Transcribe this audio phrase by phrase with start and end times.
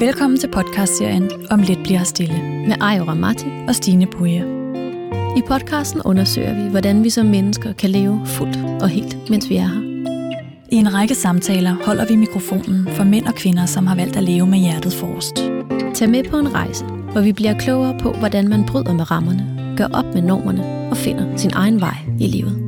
[0.00, 4.42] Velkommen til podcastserien Om lidt bliver stille med Ejora Mati og Stine Buja.
[5.36, 9.56] I podcasten undersøger vi, hvordan vi som mennesker kan leve fuldt og helt, mens vi
[9.56, 9.80] er her.
[10.72, 14.22] I en række samtaler holder vi mikrofonen for mænd og kvinder, som har valgt at
[14.22, 15.36] leve med hjertet forrest.
[15.94, 19.74] Tag med på en rejse, hvor vi bliver klogere på, hvordan man bryder med rammerne,
[19.76, 22.59] gør op med normerne og finder sin egen vej i livet.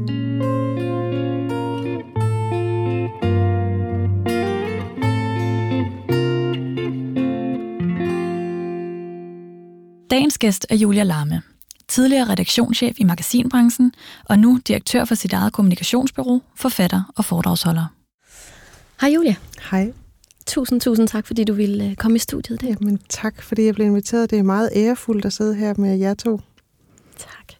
[10.42, 11.42] Gæst er Julia Larme,
[11.88, 13.92] tidligere redaktionschef i magasinbranchen
[14.24, 17.86] og nu direktør for sit eget kommunikationsbureau, forfatter og foredragsholder.
[19.00, 19.34] Hej Julia.
[19.70, 19.92] Hej.
[20.46, 22.60] Tusind, tusind tak, fordi du ville øh, komme i studiet.
[22.60, 22.66] Der.
[22.66, 24.30] Jamen tak, fordi jeg blev inviteret.
[24.30, 26.40] Det er meget ærefuldt at sidde her med jer to.
[27.18, 27.52] Tak.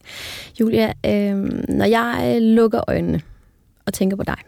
[0.61, 1.37] Julia, øh,
[1.69, 3.21] når jeg øh, lukker øjnene
[3.87, 4.39] og tænker på dig,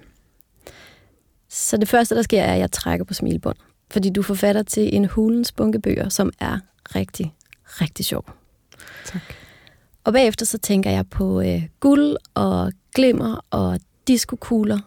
[1.49, 3.57] så det første, der sker, er, at jeg trækker på smilbånd.
[3.91, 6.59] Fordi du forfatter til en hulens bunke bøger, som er
[6.95, 7.35] rigtig,
[7.81, 8.25] rigtig sjov.
[9.05, 9.23] Tak.
[10.05, 14.79] Og bagefter så tænker jeg på øh, guld og glimmer og diskokugler.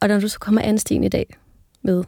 [0.00, 1.36] Og når du så kommer anstigen i dag
[1.82, 2.04] med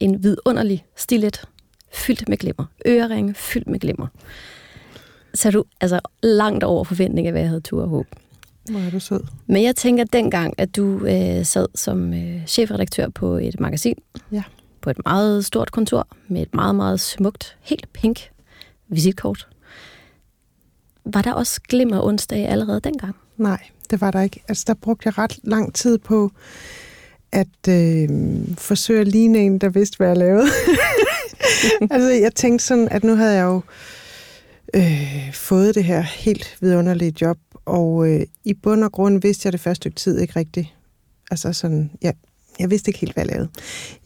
[0.00, 1.44] en vidunderlig stilet
[1.92, 4.06] fyldt med glimmer, øreringe fyldt med glimmer,
[5.34, 8.06] så er du altså langt over forventning af, hvad jeg havde tur og håb.
[8.70, 9.20] Hvor er du sød.
[9.46, 13.98] Men jeg tænker dengang, at du øh, sad som øh, chefredaktør på et magasin.
[14.32, 14.42] Ja.
[14.80, 18.30] På et meget stort kontor med et meget, meget smukt, helt pink
[18.88, 19.48] visitkort.
[21.04, 23.16] Var der også glimmer onsdag allerede dengang?
[23.36, 24.42] Nej, det var der ikke.
[24.48, 26.30] Altså, der brugte jeg ret lang tid på
[27.32, 28.08] at øh,
[28.58, 30.46] forsøge at ligne en, der vidste, hvad jeg lavede.
[31.90, 33.60] altså, jeg tænkte sådan, at nu havde jeg jo
[34.74, 39.52] øh, fået det her helt vidunderlige job, og øh, i bund og grund vidste jeg
[39.52, 40.74] det første stykke tid ikke rigtigt.
[41.30, 42.12] Altså sådan, ja,
[42.58, 43.48] jeg vidste ikke helt, hvad jeg lavede.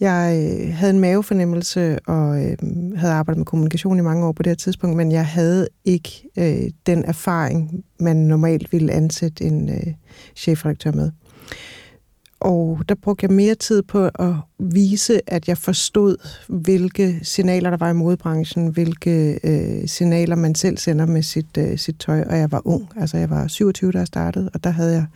[0.01, 2.57] Jeg øh, havde en mavefornemmelse og øh,
[2.97, 6.29] havde arbejdet med kommunikation i mange år på det her tidspunkt, men jeg havde ikke
[6.39, 9.95] øh, den erfaring, man normalt ville ansætte en øh,
[10.37, 11.11] chefredaktør med.
[12.41, 16.17] Og der brugte jeg mere tid på at vise, at jeg forstod,
[16.48, 21.79] hvilke signaler der var i modebranchen, hvilke øh, signaler man selv sender med sit, øh,
[21.79, 22.23] sit tøj.
[22.23, 25.07] Og jeg var ung, altså jeg var 27, da jeg startede, og der havde jeg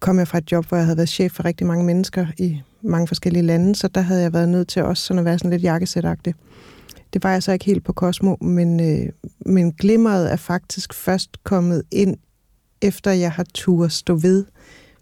[0.00, 2.60] kom jeg fra et job, hvor jeg havde været chef for rigtig mange mennesker i
[2.82, 5.50] mange forskellige lande, så der havde jeg været nødt til også sådan at være sådan
[5.50, 6.34] lidt jakkesætagtig.
[7.12, 9.12] Det var jeg så ikke helt på Cosmo, men, øh,
[9.46, 12.16] men glimmeret er faktisk først kommet ind,
[12.82, 14.44] efter jeg har tur stå ved,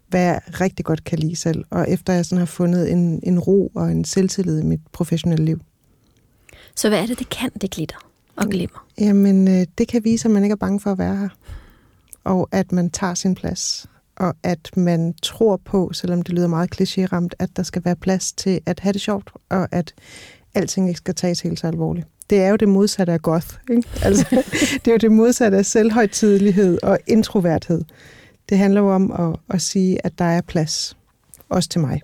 [0.09, 3.39] hvad jeg rigtig godt kan lide selv, og efter jeg sådan har fundet en, en
[3.39, 5.61] ro og en selvtillid i mit professionelle liv.
[6.77, 7.97] Så hvad er det, det kan, det glitter
[8.37, 8.87] og glimmer?
[9.01, 11.29] Jamen, øh, det kan vise, at man ikke er bange for at være her,
[12.25, 16.81] og at man tager sin plads, og at man tror på, selvom det lyder meget
[16.81, 19.94] klichéramt, at der skal være plads til at have det sjovt, og at
[20.54, 22.06] alting ikke skal tages helt så alvorligt.
[22.31, 23.49] Det er jo det modsatte af goth.
[23.71, 23.88] Ikke?
[24.03, 24.26] Altså,
[24.84, 27.82] det er jo det modsatte af selvhøjtidelighed og introverthed.
[28.49, 30.97] Det handler jo om at, at sige, at der er plads,
[31.49, 32.00] også til mig.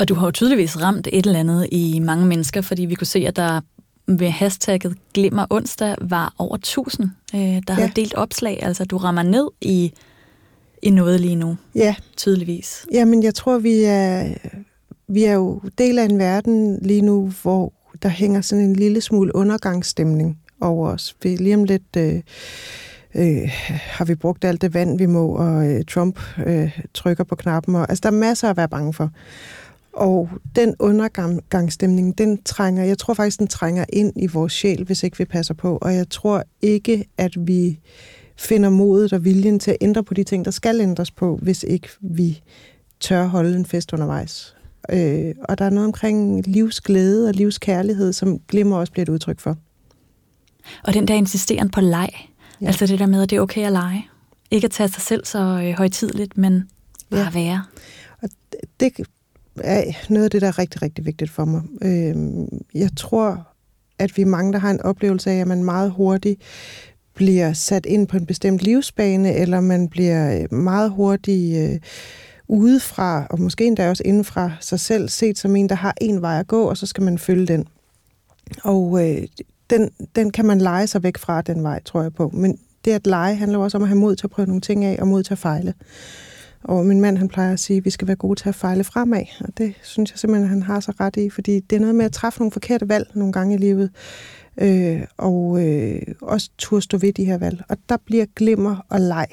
[0.00, 3.06] Og du har jo tydeligvis ramt et eller andet i mange mennesker, fordi vi kunne
[3.06, 3.60] se, at der
[4.06, 7.74] ved hashtagget Glimmer onsdag var over 1000, øh, der ja.
[7.74, 8.58] havde delt opslag.
[8.62, 9.92] Altså, du rammer ned i,
[10.82, 11.56] i noget lige nu.
[11.74, 11.94] Ja.
[12.16, 12.86] Tydeligvis.
[12.92, 14.34] Jamen, jeg tror, vi er,
[15.08, 17.72] vi er jo del af en verden lige nu, hvor
[18.02, 21.16] der hænger sådan en lille smule undergangsstemning over os.
[21.22, 21.96] Vi lige om lidt...
[21.96, 22.20] Øh,
[23.14, 27.36] øh, har vi brugt alt det vand, vi må, og øh, Trump øh, trykker på
[27.36, 27.74] knappen.
[27.74, 29.10] Og, altså, der er masser at være bange for.
[29.92, 35.02] Og den undergangsstemning, den trænger, jeg tror faktisk, den trænger ind i vores sjæl, hvis
[35.02, 35.78] ikke vi passer på.
[35.82, 37.78] Og jeg tror ikke, at vi
[38.42, 41.62] finder modet og viljen til at ændre på de ting, der skal ændres på, hvis
[41.68, 42.42] ikke vi
[43.00, 44.56] tør holde en fest undervejs.
[44.90, 49.40] Øh, og der er noget omkring livsglæde og livskærlighed, som glimmer også bliver et udtryk
[49.40, 49.56] for.
[50.84, 52.10] Og den der insisteren på leg,
[52.62, 52.66] Ja.
[52.66, 54.06] Altså det der med, at det er okay at lege.
[54.50, 56.68] Ikke at tage sig selv så øh, højtidligt, men
[57.10, 57.30] bare ja.
[57.30, 57.64] være.
[58.22, 58.28] Og
[58.80, 58.92] det
[59.56, 61.62] er noget af det, der er rigtig, rigtig vigtigt for mig.
[61.82, 62.16] Øh,
[62.74, 63.48] jeg tror,
[63.98, 66.42] at vi mange, der har en oplevelse af, at man meget hurtigt
[67.14, 71.78] bliver sat ind på en bestemt livsbane, eller man bliver øh, meget hurtigt øh,
[72.48, 76.38] udefra, og måske endda også indenfra sig selv, set som en, der har en vej
[76.38, 77.68] at gå, og så skal man følge den.
[78.64, 79.22] Og øh,
[79.70, 82.30] den, den kan man lege sig væk fra, den vej, tror jeg på.
[82.34, 84.84] Men det at lege handler også om at have mod til at prøve nogle ting
[84.84, 85.74] af, og mod til at fejle.
[86.64, 88.84] Og min mand, han plejer at sige, at vi skal være gode til at fejle
[88.84, 89.24] fremad.
[89.40, 92.04] Og det synes jeg simpelthen, han har så ret i, fordi det er noget med
[92.04, 93.90] at træffe nogle forkerte valg nogle gange i livet.
[94.60, 97.62] Øh, og øh, også turde stå ved de her valg.
[97.68, 99.26] Og der bliver glimmer og leg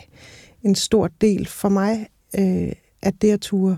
[0.63, 2.07] en stor del for mig,
[2.39, 2.71] øh,
[3.01, 3.77] at det at turde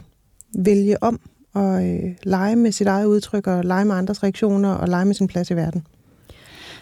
[0.58, 1.20] vælge om
[1.54, 5.16] og øh, lege med sit eget udtryk, og lege med andres reaktioner, og lege med
[5.16, 5.88] sin plads i verden.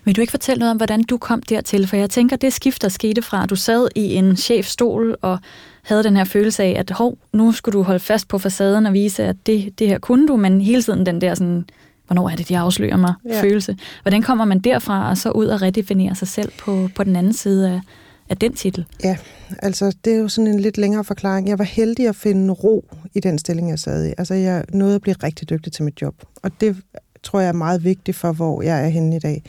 [0.05, 1.87] Vil du ikke fortælle noget om, hvordan du kom dertil?
[1.87, 5.39] For jeg tænker, det skift, der skete fra, at du sad i en chefstol og
[5.83, 8.93] havde den her følelse af, at hov, nu skulle du holde fast på facaden og
[8.93, 11.65] vise, at det, det her kunne du, men hele tiden den der sådan,
[12.09, 13.41] hvornår er det, de afslører mig, ja.
[13.41, 13.77] følelse.
[14.01, 17.33] Hvordan kommer man derfra og så ud og redefinere sig selv på, på den anden
[17.33, 17.81] side af,
[18.29, 18.85] af den titel?
[19.03, 19.17] Ja,
[19.59, 21.47] altså det er jo sådan en lidt længere forklaring.
[21.47, 24.13] Jeg var heldig at finde ro i den stilling, jeg sad i.
[24.17, 26.77] Altså jeg nåede at blive rigtig dygtig til mit job, og det
[27.23, 29.43] tror jeg er meget vigtigt for, hvor jeg er henne i dag.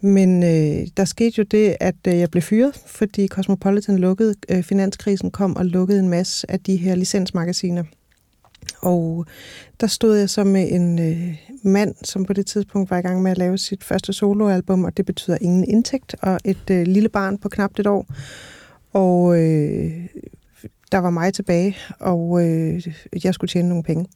[0.00, 4.34] Men øh, der skete jo det, at øh, jeg blev fyret, fordi Cosmopolitan lukkede.
[4.48, 7.84] Øh, finanskrisen kom og lukkede en masse af de her licensmagasiner.
[8.78, 9.26] Og
[9.80, 13.22] der stod jeg så med en øh, mand, som på det tidspunkt var i gang
[13.22, 17.08] med at lave sit første soloalbum, og det betyder ingen indtægt, og et øh, lille
[17.08, 18.06] barn på knap et år.
[18.92, 20.06] Og øh,
[20.92, 22.86] der var mig tilbage, og øh,
[23.24, 24.06] jeg skulle tjene nogle penge.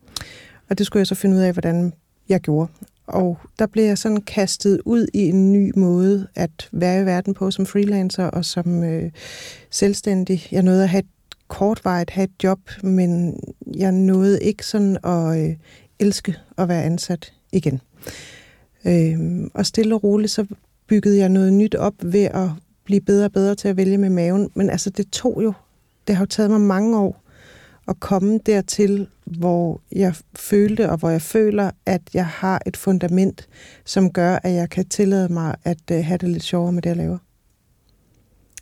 [0.71, 1.93] Og det skulle jeg så finde ud af, hvordan
[2.29, 2.71] jeg gjorde.
[3.07, 7.35] Og der blev jeg sådan kastet ud i en ny måde at være i verden
[7.35, 9.11] på som freelancer og som øh,
[9.71, 10.49] selvstændig.
[10.53, 11.14] Jeg nåede at have et
[11.49, 13.41] kortvarigt have et job, men
[13.77, 15.57] jeg nåede ikke sådan at øh,
[15.99, 17.81] elske at være ansat igen.
[18.85, 20.47] Øh, og stille og roligt, så
[20.87, 22.49] byggede jeg noget nyt op ved at
[22.85, 24.51] blive bedre og bedre til at vælge med maven.
[24.55, 25.53] Men altså, det tog jo,
[26.07, 27.25] det har jo taget mig mange år
[27.89, 33.49] at komme dertil, hvor jeg følte og hvor jeg føler, at jeg har et fundament,
[33.85, 36.89] som gør, at jeg kan tillade mig at øh, have det lidt sjovere med det,
[36.89, 37.19] jeg laver.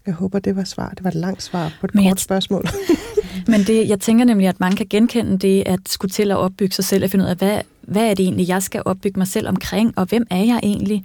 [0.06, 0.88] Jeg håber, det var svar.
[0.88, 2.64] Det var et langt svar på et Men kort jeg spørgsmål.
[3.52, 6.75] Men det, jeg tænker nemlig, at mange kan genkende det, at skulle til at opbygge
[6.75, 9.26] sig selv og finde ud af, hvad, hvad er det egentlig, jeg skal opbygge mig
[9.26, 11.04] selv omkring, og hvem er jeg egentlig?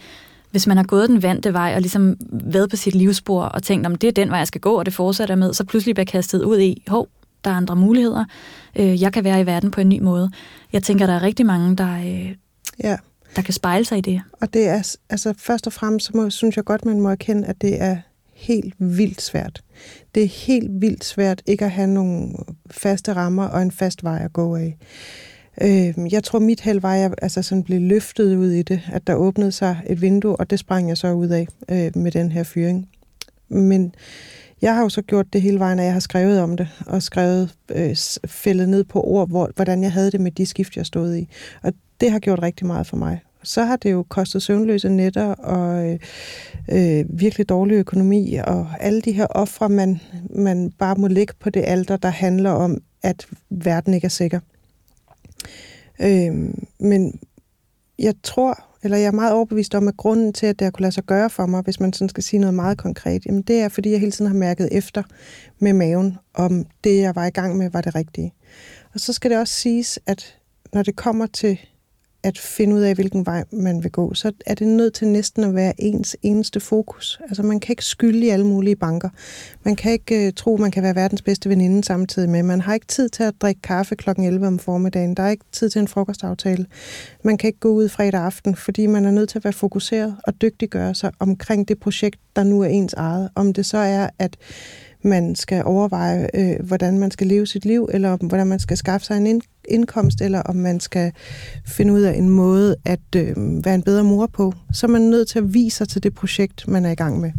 [0.51, 3.85] Hvis man har gået den vante vej og ligesom været på sit livsspor og tænkt,
[3.85, 6.05] om det er den vej, jeg skal gå, og det fortsætter med, så pludselig bliver
[6.05, 7.07] kastet ud i, hov,
[7.44, 8.25] der er andre muligheder.
[8.75, 10.31] Øh, jeg kan være i verden på en ny måde.
[10.73, 12.35] Jeg tænker, der er rigtig mange, der, øh,
[12.83, 12.97] ja.
[13.35, 14.21] der kan spejle sig i det.
[14.41, 17.47] Og det er, altså først og fremmest, så må, synes jeg godt, man må erkende,
[17.47, 17.97] at det er
[18.37, 19.61] helt vildt svært.
[20.15, 22.29] Det er helt vildt svært ikke at have nogle
[22.71, 24.77] faste rammer og en fast vej at gå af.
[25.61, 28.81] Øh, jeg tror, mit held var, at jeg altså sådan blev løftet ud i det,
[28.93, 32.11] at der åbnede sig et vindue, og det sprang jeg så ud af øh, med
[32.11, 32.89] den her fyring.
[33.49, 33.95] Men
[34.61, 37.03] jeg har jo så gjort det hele vejen, at jeg har skrevet om det, og
[37.03, 37.95] skrevet, øh,
[38.25, 41.27] fældet ned på ord, hvor, hvordan jeg havde det med de skift, jeg stod i.
[41.63, 43.19] Og det har gjort rigtig meget for mig.
[43.47, 45.99] Så har det jo kostet søvnløse nætter og øh,
[46.71, 49.99] øh, virkelig dårlig økonomi, og alle de her ofre, man,
[50.35, 54.39] man bare må lægge på det alter, der handler om, at verden ikke er sikker.
[56.01, 57.19] Øh, men
[57.99, 60.81] jeg tror, eller jeg er meget overbevist om, at grunden til, at det har kunne
[60.81, 63.59] lade sig gøre for mig, hvis man sådan skal sige noget meget konkret, jamen det
[63.59, 65.03] er, fordi jeg hele tiden har mærket efter
[65.59, 68.33] med maven, om det, jeg var i gang med, var det rigtige.
[68.94, 70.38] Og så skal det også siges, at
[70.73, 71.59] når det kommer til
[72.23, 75.43] at finde ud af, hvilken vej man vil gå, så er det nødt til næsten
[75.43, 77.19] at være ens eneste fokus.
[77.21, 79.09] Altså man kan ikke skylde i alle mulige banker.
[79.63, 82.43] Man kan ikke uh, tro, man kan være verdens bedste veninde samtidig med.
[82.43, 84.09] Man har ikke tid til at drikke kaffe kl.
[84.09, 85.13] 11 om formiddagen.
[85.13, 86.65] Der er ikke tid til en frokostaftale.
[87.23, 90.15] Man kan ikke gå ud fredag aften, fordi man er nødt til at være fokuseret
[90.23, 93.29] og dygtiggøre sig omkring det projekt, der nu er ens eget.
[93.35, 94.37] Om det så er, at
[95.07, 98.77] man skal overveje, øh, hvordan man skal leve sit liv, eller om, hvordan man skal
[98.77, 101.11] skaffe sig en indkomst, eller om man skal
[101.66, 103.35] finde ud af en måde at øh,
[103.66, 106.14] være en bedre mor på, så er man nødt til at vise sig til det
[106.14, 107.31] projekt, man er i gang med.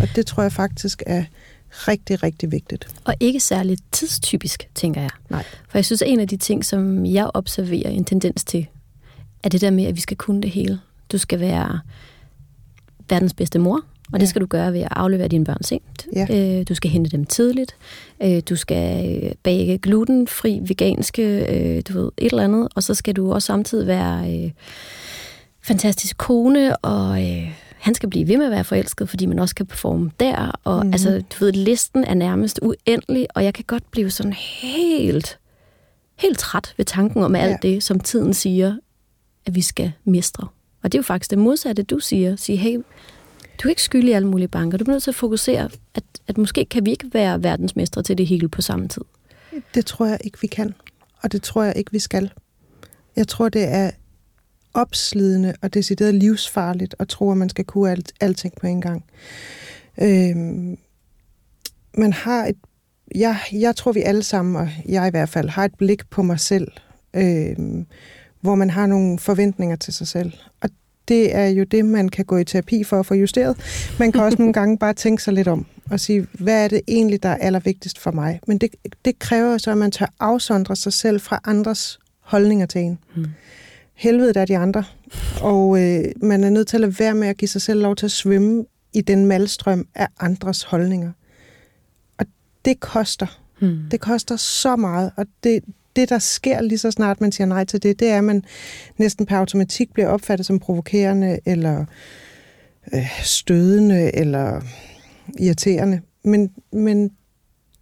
[0.00, 1.24] Og det tror jeg faktisk er
[1.72, 2.88] rigtig, rigtig vigtigt.
[3.04, 5.10] Og ikke særligt tidstypisk, tænker jeg.
[5.30, 5.44] Nej.
[5.68, 8.66] For jeg synes, at en af de ting, som jeg observerer en tendens til,
[9.42, 10.80] er det der med, at vi skal kunne det hele.
[11.12, 11.80] Du skal være
[13.08, 13.80] verdens bedste mor,
[14.14, 16.06] og det skal du gøre ved at aflevere dine børn sent.
[16.16, 16.26] Ja.
[16.30, 17.76] Øh, du skal hente dem tidligt.
[18.22, 22.68] Øh, du skal øh, bage glutenfri, veganske, du ved, et eller andet.
[22.74, 24.52] Og så skal du også samtidig være
[25.62, 27.16] fantastisk kone, og
[27.78, 30.60] han skal blive ved med at være forelsket, fordi man også kan performe der.
[30.64, 30.92] Og mm.
[30.92, 35.38] altså, du ved, listen er nærmest uendelig, og jeg kan godt blive sådan helt,
[36.18, 37.68] helt træt ved tanken om alt ja.
[37.68, 38.76] det, som tiden siger,
[39.46, 40.48] at vi skal mestre.
[40.82, 42.36] Og det er jo faktisk det modsatte, du siger.
[42.36, 42.78] Sige, hey,
[43.58, 44.78] du kan ikke skylde i alle mulige banker.
[44.78, 48.18] Du bliver nødt til at fokusere, at, at måske kan vi ikke være verdensmestre til
[48.18, 49.02] det hele på samme tid.
[49.74, 50.74] Det tror jeg ikke, vi kan.
[51.22, 52.32] Og det tror jeg ikke, vi skal.
[53.16, 53.90] Jeg tror, det er
[54.74, 59.04] opslidende og decideret livsfarligt at tro, at man skal kunne alt, alting på en gang.
[60.02, 60.78] Øhm,
[61.98, 62.56] man har et,
[63.14, 66.22] jeg, jeg tror, vi alle sammen, og jeg i hvert fald, har et blik på
[66.22, 66.68] mig selv,
[67.14, 67.86] øhm,
[68.40, 70.32] hvor man har nogle forventninger til sig selv.
[70.60, 70.70] Og
[71.08, 73.56] det er jo det, man kan gå i terapi for at få justeret.
[73.98, 76.80] Man kan også nogle gange bare tænke sig lidt om og sige, hvad er det
[76.88, 78.40] egentlig, der er allervigtigst for mig?
[78.46, 78.70] Men det,
[79.04, 82.98] det kræver så, at man tør afsondre sig selv fra andres holdninger til en.
[83.16, 83.26] Mm.
[83.94, 84.84] Helvede er de andre.
[85.40, 87.96] Og øh, man er nødt til at lade være med at give sig selv lov
[87.96, 91.12] til at svømme i den malstrøm af andres holdninger.
[92.18, 92.26] Og
[92.64, 93.40] det koster.
[93.60, 93.78] Mm.
[93.90, 95.64] Det koster så meget, og det,
[95.96, 98.44] det, der sker lige så snart man siger nej til det, det er, at man
[98.96, 101.84] næsten per automatik bliver opfattet som provokerende, eller
[102.94, 104.60] øh, stødende, eller
[105.38, 106.00] irriterende.
[106.24, 107.10] Men, men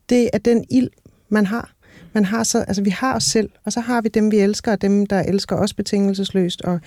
[0.08, 0.90] det er den ild,
[1.28, 1.72] man har.
[2.12, 4.72] Man har så, altså vi har os selv, og så har vi dem, vi elsker,
[4.72, 6.62] og dem, der elsker os betingelsesløst.
[6.62, 6.80] Og,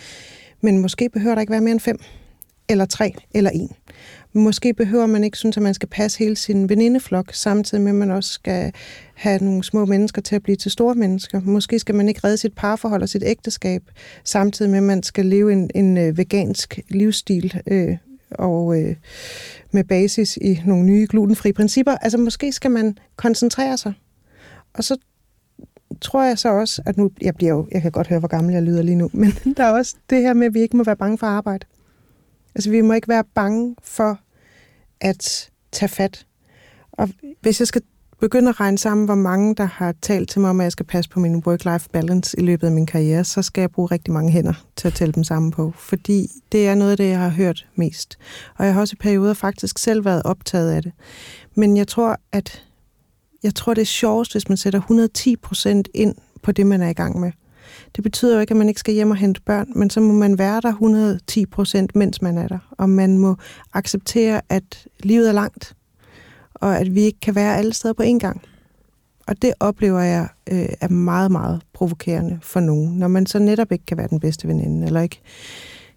[0.61, 1.99] men måske behøver der ikke være mere end fem,
[2.69, 3.71] eller tre, eller en.
[4.35, 7.95] Måske behøver man ikke synes, at man skal passe hele sin venindeflok, samtidig med, at
[7.95, 8.73] man også skal
[9.13, 11.41] have nogle små mennesker til at blive til store mennesker.
[11.41, 13.83] Måske skal man ikke redde sit parforhold og sit ægteskab,
[14.23, 17.97] samtidig med, at man skal leve en, en øh, vegansk livsstil øh,
[18.31, 18.95] og øh,
[19.71, 21.91] med basis i nogle nye glutenfri principper.
[21.91, 23.93] Altså måske skal man koncentrere sig.
[24.73, 24.97] Og så
[26.01, 28.53] tror jeg så også, at nu, jeg bliver jo, jeg kan godt høre, hvor gammel
[28.53, 30.83] jeg lyder lige nu, men der er også det her med, at vi ikke må
[30.83, 31.65] være bange for arbejde.
[32.55, 34.19] Altså vi må ikke være bange for
[35.01, 36.25] at tage fat.
[36.91, 37.09] Og
[37.41, 37.81] hvis jeg skal
[38.19, 40.85] begynde at regne sammen, hvor mange, der har talt til mig om, at jeg skal
[40.85, 44.13] passe på min work-life balance i løbet af min karriere, så skal jeg bruge rigtig
[44.13, 45.73] mange hænder til at tælle dem sammen på.
[45.77, 48.17] Fordi det er noget af det, jeg har hørt mest.
[48.57, 50.91] Og jeg har også i perioder faktisk selv været optaget af det.
[51.55, 52.63] Men jeg tror, at
[53.43, 56.89] jeg tror, det er sjovest, hvis man sætter 110 procent ind på det, man er
[56.89, 57.31] i gang med.
[57.95, 60.13] Det betyder jo ikke, at man ikke skal hjem og hente børn, men så må
[60.13, 62.59] man være der 110 procent, mens man er der.
[62.71, 63.35] Og man må
[63.73, 65.75] acceptere, at livet er langt,
[66.53, 68.41] og at vi ikke kan være alle steder på én gang.
[69.27, 73.71] Og det oplever jeg øh, er meget, meget provokerende for nogen, når man så netop
[73.71, 75.21] ikke kan være den bedste veninde, eller ikke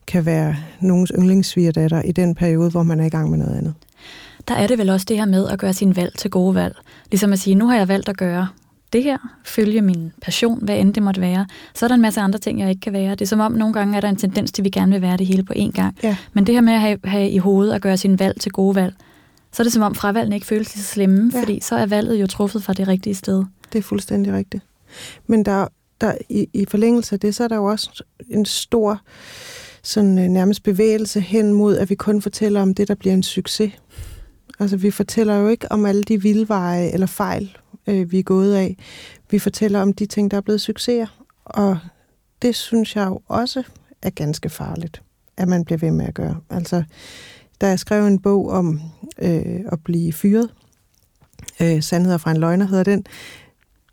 [0.06, 3.74] kan være nogens yndlingssvigerdatter i den periode, hvor man er i gang med noget andet.
[4.48, 6.76] Der er det vel også det her med at gøre sin valg til gode valg.
[7.10, 8.48] Ligesom at sige, nu har jeg valgt at gøre
[8.92, 12.20] det her, følge min passion, hvad end det måtte være, så er der en masse
[12.20, 13.10] andre ting, jeg ikke kan være.
[13.10, 15.02] Det er som om, nogle gange er der en tendens til, at vi gerne vil
[15.02, 15.96] være det hele på én gang.
[16.02, 16.16] Ja.
[16.32, 18.74] Men det her med at have, have i hovedet at gøre sin valg til gode
[18.74, 18.94] valg,
[19.52, 21.42] så er det som om fravalgene ikke føles lige så slemme, ja.
[21.42, 23.44] fordi så er valget jo truffet fra det rigtige sted.
[23.72, 24.64] Det er fuldstændig rigtigt.
[25.26, 25.66] Men der,
[26.00, 29.00] der i, i forlængelse af det, så er der jo også en stor
[29.82, 33.22] sådan øh, nærmest bevægelse hen mod, at vi kun fortæller om det, der bliver en
[33.22, 33.72] succes.
[34.60, 37.56] Altså, vi fortæller jo ikke om alle de vildveje eller fejl,
[37.88, 38.76] øh, vi er gået af.
[39.30, 41.24] Vi fortæller om de ting, der er blevet succeser.
[41.44, 41.78] Og
[42.42, 43.62] det synes jeg jo også
[44.02, 45.02] er ganske farligt,
[45.36, 46.40] at man bliver ved med at gøre.
[46.50, 46.82] Altså,
[47.60, 48.80] da jeg skrev en bog om
[49.18, 50.50] øh, at blive fyret,
[51.60, 53.06] øh, Sandheder fra en løgner hedder den,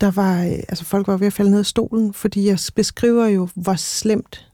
[0.00, 3.26] der var, øh, altså folk var ved at falde ned af stolen, fordi jeg beskriver
[3.26, 4.52] jo, hvor slemt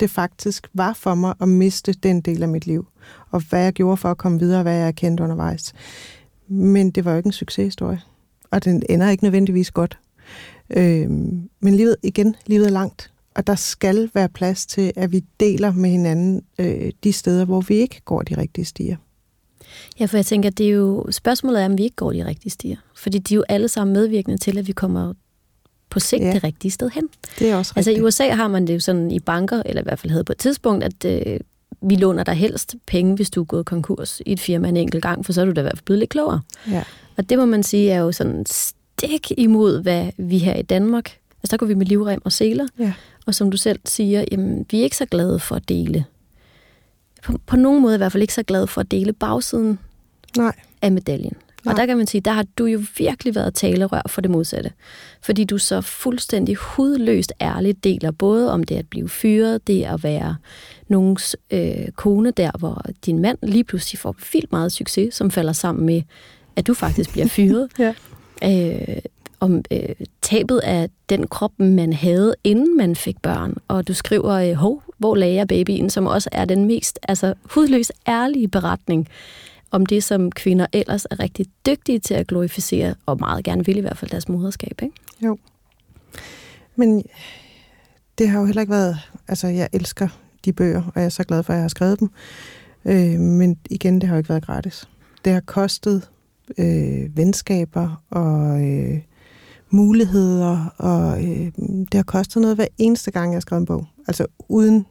[0.00, 2.86] det faktisk var for mig at miste den del af mit liv,
[3.30, 5.72] og hvad jeg gjorde for at komme videre, hvad jeg kendte undervejs.
[6.48, 8.00] Men det var jo ikke en succeshistorie,
[8.50, 9.98] og den ender ikke nødvendigvis godt.
[10.70, 11.10] Øh,
[11.60, 15.72] men livet, igen, livet er langt, og der skal være plads til, at vi deler
[15.72, 18.96] med hinanden øh, de steder, hvor vi ikke går de rigtige stier.
[20.00, 22.50] Ja, for jeg tænker, det er jo spørgsmålet er, om vi ikke går de rigtige
[22.50, 22.76] stier.
[22.96, 25.12] Fordi de er jo alle sammen medvirkende til, at vi kommer
[25.90, 26.32] på sigt ja.
[26.32, 27.08] det rigtige sted hen.
[27.38, 27.88] Det er også rigtigt.
[27.88, 30.24] Altså i USA har man det jo sådan i banker, eller i hvert fald havde
[30.24, 31.40] på et tidspunkt, at øh,
[31.82, 35.02] vi låner dig helst penge, hvis du er gået konkurs i et firma en enkelt
[35.02, 36.40] gang, for så er du da i hvert fald blevet lidt klogere.
[36.70, 36.84] Ja.
[37.16, 41.18] Og det må man sige er jo sådan stik imod, hvad vi her i Danmark,
[41.42, 42.92] altså der går vi med livrem og seler, ja.
[43.26, 46.04] og som du selv siger, jamen, vi er ikke så glade for at dele.
[47.24, 49.78] På, på nogen måde i hvert fald ikke så glade for at dele bagsiden
[50.36, 50.56] Nej.
[50.82, 51.36] af medaljen.
[51.68, 54.72] Og der kan man sige, der har du jo virkelig været talerør for det modsatte.
[55.22, 60.02] Fordi du så fuldstændig hudløst ærligt deler både om det at blive fyret, det at
[60.02, 60.36] være
[60.88, 65.52] nogens øh, kone der, hvor din mand lige pludselig får vildt meget succes, som falder
[65.52, 66.02] sammen med,
[66.56, 67.68] at du faktisk bliver fyret.
[67.78, 67.94] ja.
[68.44, 68.98] øh,
[69.40, 73.54] om øh, tabet af den krop, man havde, inden man fik børn.
[73.68, 77.34] Og du skriver, øh, hov, hvor lagde jeg babyen, som også er den mest altså,
[77.44, 79.08] hudløs ærlige beretning
[79.70, 83.76] om det, som kvinder ellers er rigtig dygtige til at glorificere, og meget gerne vil
[83.76, 84.82] i hvert fald deres moderskab.
[84.82, 84.94] Ikke?
[85.24, 85.38] Jo.
[86.76, 87.02] Men
[88.18, 88.96] det har jo heller ikke været...
[89.28, 90.08] Altså, jeg elsker
[90.44, 92.10] de bøger, og jeg er så glad for, at jeg har skrevet dem.
[92.84, 94.88] Øh, men igen, det har jo ikke været gratis.
[95.24, 96.10] Det har kostet
[96.58, 99.00] øh, venskaber og øh,
[99.70, 103.86] muligheder, og øh, det har kostet noget hver eneste gang, jeg har skrevet en bog.
[104.08, 104.86] Altså uden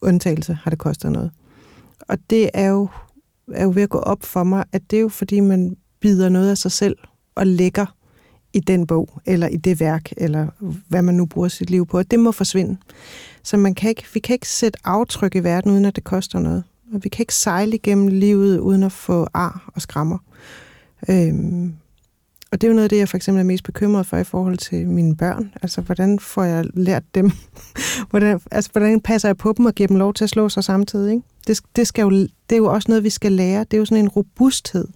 [0.00, 1.30] undtagelse har det kostet noget.
[2.08, 2.88] Og det er jo
[3.54, 6.28] er jo ved at gå op for mig, at det er jo fordi, man bider
[6.28, 6.96] noget af sig selv
[7.34, 7.86] og lægger
[8.52, 10.46] i den bog, eller i det værk, eller
[10.88, 11.98] hvad man nu bruger sit liv på.
[11.98, 12.76] at det må forsvinde.
[13.42, 16.38] Så man kan ikke, vi kan ikke sætte aftryk i verden, uden at det koster
[16.38, 16.64] noget.
[16.94, 20.18] Og vi kan ikke sejle igennem livet, uden at få ar og skrammer.
[21.08, 21.74] Øhm,
[22.52, 24.24] og det er jo noget af det, jeg for eksempel er mest bekymret for i
[24.24, 25.52] forhold til mine børn.
[25.62, 27.30] Altså, hvordan får jeg lært dem?
[28.10, 30.64] hvordan, altså, hvordan passer jeg på dem og giver dem lov til at slå sig
[30.64, 31.12] samtidig?
[31.12, 31.26] Ikke?
[31.46, 33.64] Det, det, skal jo, det er jo også noget, vi skal lære.
[33.64, 34.88] Det er jo sådan en robusthed,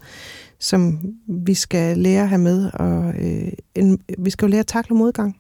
[0.61, 2.71] som vi skal lære at have med.
[2.73, 5.37] Og øh, en, vi skal jo lære at takle modgang.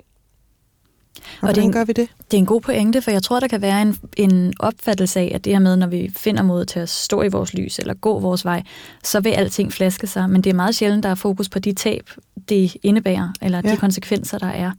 [1.18, 2.08] Og, og hvordan gør vi det?
[2.30, 5.32] Det er en god pointe, for jeg tror, der kan være en, en opfattelse af,
[5.34, 7.94] at det her med, når vi finder mod til at stå i vores lys eller
[7.94, 8.62] gå vores vej,
[9.04, 10.30] så vil alting flaske sig.
[10.30, 12.10] Men det er meget sjældent, der er fokus på de tab,
[12.48, 13.72] det indebærer, eller ja.
[13.72, 14.70] de konsekvenser, der er.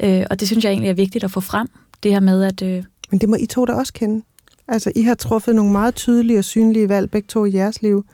[0.00, 1.68] Øh, og det synes jeg egentlig er vigtigt at få frem.
[2.02, 2.62] Det her med, at...
[2.62, 4.24] Øh, Men det må I to da også kende.
[4.68, 8.04] Altså, I har truffet nogle meget tydelige og synlige valg, begge to i jeres liv.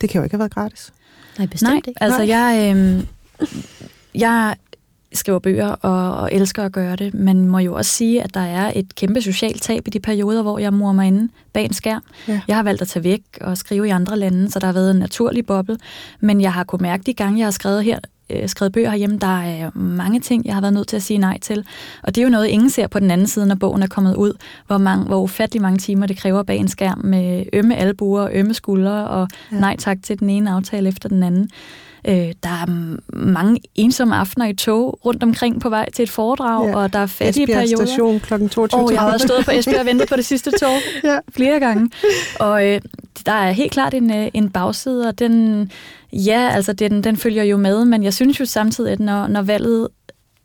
[0.00, 0.92] Det kan jo ikke have været gratis.
[1.38, 2.02] Nej, bestemt Nej, ikke.
[2.02, 2.74] altså jeg...
[2.76, 3.04] Øh,
[4.14, 4.56] jeg
[5.12, 8.40] skriver bøger og, og elsker at gøre det, men må jo også sige, at der
[8.40, 11.72] er et kæmpe socialt tab i de perioder, hvor jeg mor mig inde bag en
[11.72, 12.02] skærm.
[12.28, 12.40] Ja.
[12.48, 14.90] Jeg har valgt at tage væk og skrive i andre lande, så der har været
[14.90, 15.76] en naturlig boble,
[16.20, 17.98] men jeg har kunnet mærke de gange, jeg har skrevet her,
[18.30, 21.18] øh, skrevet bøger herhjemme, der er mange ting, jeg har været nødt til at sige
[21.18, 21.64] nej til.
[22.02, 24.16] Og det er jo noget, ingen ser på den anden side, når bogen er kommet
[24.16, 24.32] ud,
[24.66, 28.30] hvor, mange, hvor ufattelig mange timer det kræver bag en skærm med ømme albuer og
[28.32, 29.58] ømme skuldre og ja.
[29.58, 31.50] nej tak til den ene aftale efter den anden.
[32.08, 32.66] Øh, der er
[33.16, 36.76] mange ensomme aftener i tog rundt omkring på vej til et foredrag, ja.
[36.76, 37.86] og der er fattige Esbjerg perioder.
[37.86, 38.48] station kl.
[38.48, 38.80] 22.
[38.80, 41.18] Og jeg har også stået på Esbjerg og ventet på det sidste tog ja.
[41.32, 41.90] flere gange.
[42.40, 42.80] Og øh,
[43.26, 45.70] der er helt klart en, øh, en bagside, og den,
[46.12, 49.42] ja, altså den, den følger jo med, men jeg synes jo samtidig, at når, når
[49.42, 49.88] valget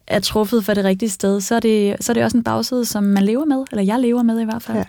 [0.07, 2.85] er truffet for det rigtige sted, så er det, så er det også en bagside,
[2.85, 4.77] som man lever med, eller jeg lever med i hvert fald.
[4.77, 4.83] Ja.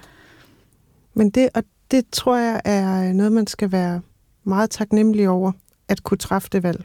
[1.15, 4.01] Men det, og det tror jeg er noget, man skal være
[4.45, 5.53] meget taknemmelig over
[5.89, 6.85] at kunne træffe det valg.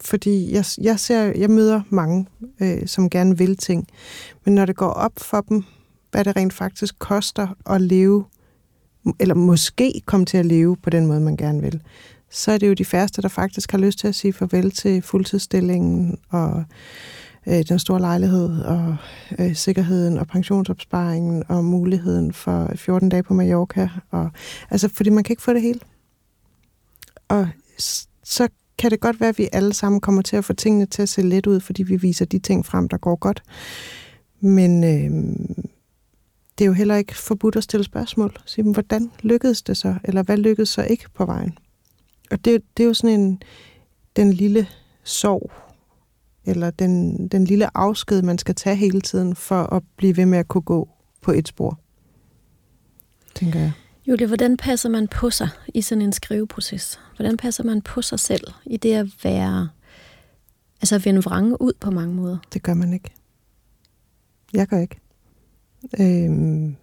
[0.00, 2.26] Fordi jeg, jeg, ser, jeg møder mange,
[2.60, 3.88] øh, som gerne vil ting.
[4.44, 5.64] Men når det går op for dem,
[6.10, 8.24] hvad det rent faktisk koster at leve,
[9.20, 11.82] eller måske komme til at leve på den måde, man gerne vil,
[12.30, 15.02] så er det jo de færreste, der faktisk har lyst til at sige farvel til
[15.02, 16.64] fuldtidsstillingen og
[17.46, 18.96] øh, den store lejlighed og
[19.38, 23.88] øh, sikkerheden og pensionsopsparingen og muligheden for 14 dage på Mallorca.
[24.10, 24.30] Og,
[24.70, 25.80] altså, fordi man kan ikke få det hele.
[27.28, 27.48] Og
[28.24, 31.02] så kan det godt være, at vi alle sammen kommer til at få tingene til
[31.02, 33.42] at se let ud, fordi vi viser de ting frem, der går godt.
[34.40, 35.10] Men øh,
[36.58, 38.36] det er jo heller ikke forbudt at stille spørgsmål.
[38.46, 39.94] Sige, hvordan lykkedes det så?
[40.04, 41.58] Eller hvad lykkedes så ikke på vejen?
[42.30, 43.42] Og det, det er jo sådan en,
[44.16, 44.66] den lille
[45.04, 45.52] sorg,
[46.44, 50.38] eller den, den lille afsked, man skal tage hele tiden, for at blive ved med
[50.38, 50.88] at kunne gå
[51.20, 51.78] på et spor,
[53.34, 53.72] tænker jeg.
[54.06, 57.00] Julie, hvordan passer man på sig i sådan en skriveproces?
[57.16, 59.68] Hvordan passer man på sig selv i det at være,
[60.80, 62.38] altså at vende vrange ud på mange måder?
[62.52, 63.10] Det gør man ikke.
[64.52, 65.00] Jeg gør ikke.
[66.00, 66.76] Øhm,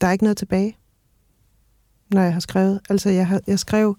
[0.00, 0.76] der er ikke noget tilbage,
[2.10, 2.80] når jeg har skrevet.
[2.90, 3.96] Altså, jeg, har, jeg skrev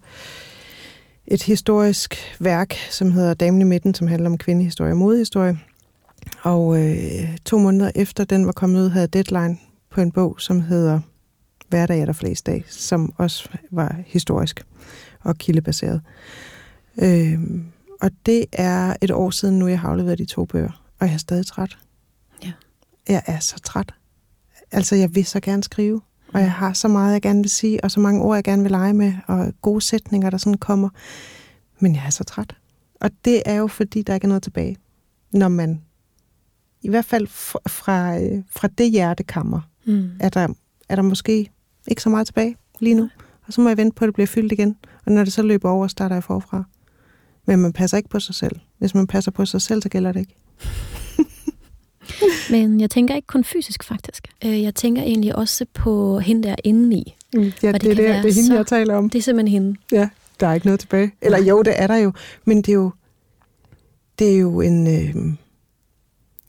[1.26, 5.58] et historisk værk, som hedder Damen i midten, som handler om kvindehistorie og modehistorie.
[6.42, 9.58] Og øh, to måneder efter den var kommet ud, havde deadline
[9.90, 11.00] på en bog, som hedder
[11.68, 14.66] hverdag er der flest dag, som også var historisk
[15.20, 16.00] og kildebaseret.
[17.02, 17.64] Øhm,
[18.00, 21.14] og det er et år siden nu, jeg har afleveret de to bøger, og jeg
[21.14, 21.78] er stadig træt.
[22.44, 22.52] Ja.
[23.08, 23.94] Jeg er så træt.
[24.72, 26.00] Altså, jeg vil så gerne skrive,
[26.34, 28.62] og jeg har så meget, jeg gerne vil sige, og så mange ord, jeg gerne
[28.62, 30.88] vil lege med, og gode sætninger, der sådan kommer.
[31.78, 32.56] Men jeg er så træt.
[33.00, 34.76] Og det er jo, fordi der ikke er noget tilbage.
[35.32, 35.82] Når man,
[36.82, 40.10] i hvert fald fra, fra, øh, fra det hjertekammer, mm.
[40.20, 40.48] er, der,
[40.88, 41.50] er der måske
[41.88, 43.10] ikke så meget tilbage lige nu.
[43.46, 44.76] Og så må jeg vente på, at det bliver fyldt igen.
[45.10, 46.64] Og når det så løber over, starter jeg forfra.
[47.46, 48.56] Men man passer ikke på sig selv.
[48.78, 50.34] Hvis man passer på sig selv, så gælder det ikke.
[52.52, 54.28] Men jeg tænker ikke kun fysisk, faktisk.
[54.44, 57.16] Øh, jeg tænker egentlig også på hende der indeni.
[57.34, 59.10] Mm, ja, det, det, det, det er hende, så, jeg taler om.
[59.10, 59.78] Det er simpelthen hende.
[59.92, 60.08] Ja,
[60.40, 61.12] der er ikke noget tilbage.
[61.22, 62.12] Eller jo, det er der jo.
[62.44, 62.90] Men det er jo,
[64.18, 64.86] det er jo en...
[64.86, 65.34] Øh,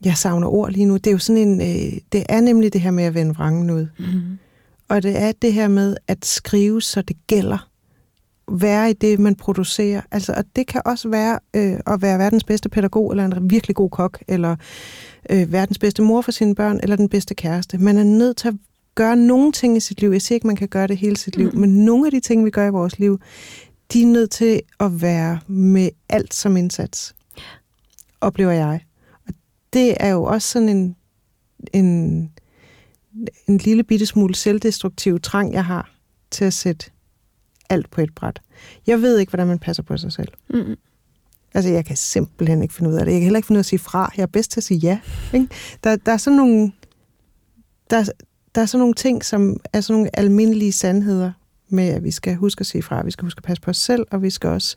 [0.06, 0.94] jeg savner ord lige nu.
[0.94, 1.62] Det er jo sådan en...
[1.62, 3.88] Øh, det er nemlig det her med at vende vrangen ud.
[4.00, 4.38] Mm-hmm.
[4.88, 7.71] Og det er det her med at skrive, så det gælder.
[8.52, 10.02] Være i det, man producerer.
[10.12, 13.76] Altså, og det kan også være øh, at være verdens bedste pædagog, eller en virkelig
[13.76, 14.56] god kok, eller
[15.30, 17.78] øh, verdens bedste mor for sine børn, eller den bedste kæreste.
[17.78, 18.54] Man er nødt til at
[18.96, 20.10] gøre nogle ting i sit liv.
[20.10, 21.60] Jeg siger ikke, man kan gøre det hele sit liv, mm.
[21.60, 23.20] men nogle af de ting, vi gør i vores liv,
[23.94, 27.16] de er nødt til at være med alt som indsats.
[28.22, 28.80] Oplever jeg.
[29.28, 29.34] Og
[29.74, 30.96] det er jo også sådan en,
[31.74, 32.32] en
[33.48, 35.92] en lille bitte smule selvdestruktiv trang, jeg har
[36.32, 36.86] til at sætte
[37.72, 38.42] alt på et bræt.
[38.88, 40.28] Jeg ved ikke, hvordan man passer på sig selv.
[40.50, 40.76] Mm.
[41.54, 43.12] Altså, jeg kan simpelthen ikke finde ud af det.
[43.12, 44.12] Jeg kan heller ikke finde ud af at sige fra.
[44.18, 45.00] Jeg er bedst til at sige ja.
[45.34, 45.48] Ikke?
[45.84, 46.72] Der, der er sådan nogle...
[47.90, 48.10] Der,
[48.56, 51.32] der er sådan nogle ting, som er sådan nogle almindelige sandheder,
[51.72, 53.78] med, at vi skal huske at sige fra, vi skal huske at passe på os
[53.78, 54.76] selv, og vi skal også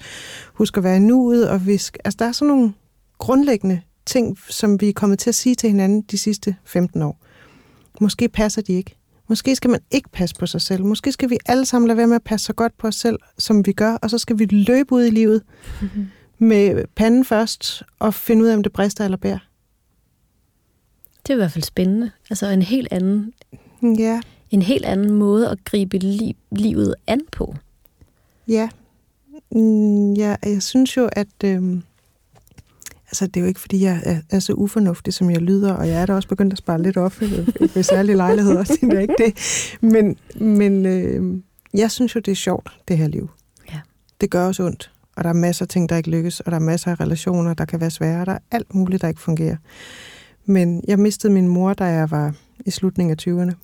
[0.54, 2.72] huske at være nuet, og vi skal, altså der er sådan nogle
[3.18, 7.18] grundlæggende ting, som vi er kommet til at sige til hinanden de sidste 15 år.
[8.00, 8.96] Måske passer de ikke.
[9.29, 10.85] Måske skal man ikke passe på sig selv.
[10.85, 13.19] Måske skal vi alle sammen lade være med at passe så godt på os selv,
[13.39, 15.43] som vi gør, og så skal vi løbe ud i livet
[15.83, 16.07] mm-hmm.
[16.39, 19.39] med panden først og finde ud af, om det brister eller bærer.
[21.23, 22.11] Det er i hvert fald spændende.
[22.31, 23.33] Altså en helt anden,
[23.99, 27.55] Ja, en helt anden måde at gribe li- livet an på.
[28.49, 28.69] ja.
[29.53, 31.45] Mm, ja jeg synes jo, at...
[31.45, 31.83] Øhm,
[33.14, 35.88] altså, det er jo ikke, fordi jeg er, er så ufornuftig, som jeg lyder, og
[35.88, 39.00] jeg er da også begyndt at spare lidt op øh, ved særlige lejligheder, det er
[39.00, 39.37] ikke det.
[39.81, 41.40] Men, men øh,
[41.74, 43.31] jeg synes jo, det er sjovt, det her liv.
[43.72, 43.81] Ja.
[44.20, 46.57] Det gør os ondt, og der er masser af ting, der ikke lykkes, og der
[46.59, 49.20] er masser af relationer, der kan være svære, og der er alt muligt, der ikke
[49.20, 49.57] fungerer.
[50.44, 52.35] Men jeg mistede min mor, da jeg var
[52.66, 53.55] i slutningen af 20'erne,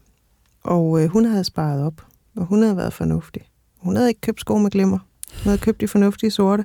[0.64, 2.02] og øh, hun havde sparet op,
[2.36, 3.42] og hun havde været fornuftig.
[3.78, 4.98] Hun havde ikke købt sko med glimmer.
[5.32, 6.64] Hun havde købt de fornuftige sorte,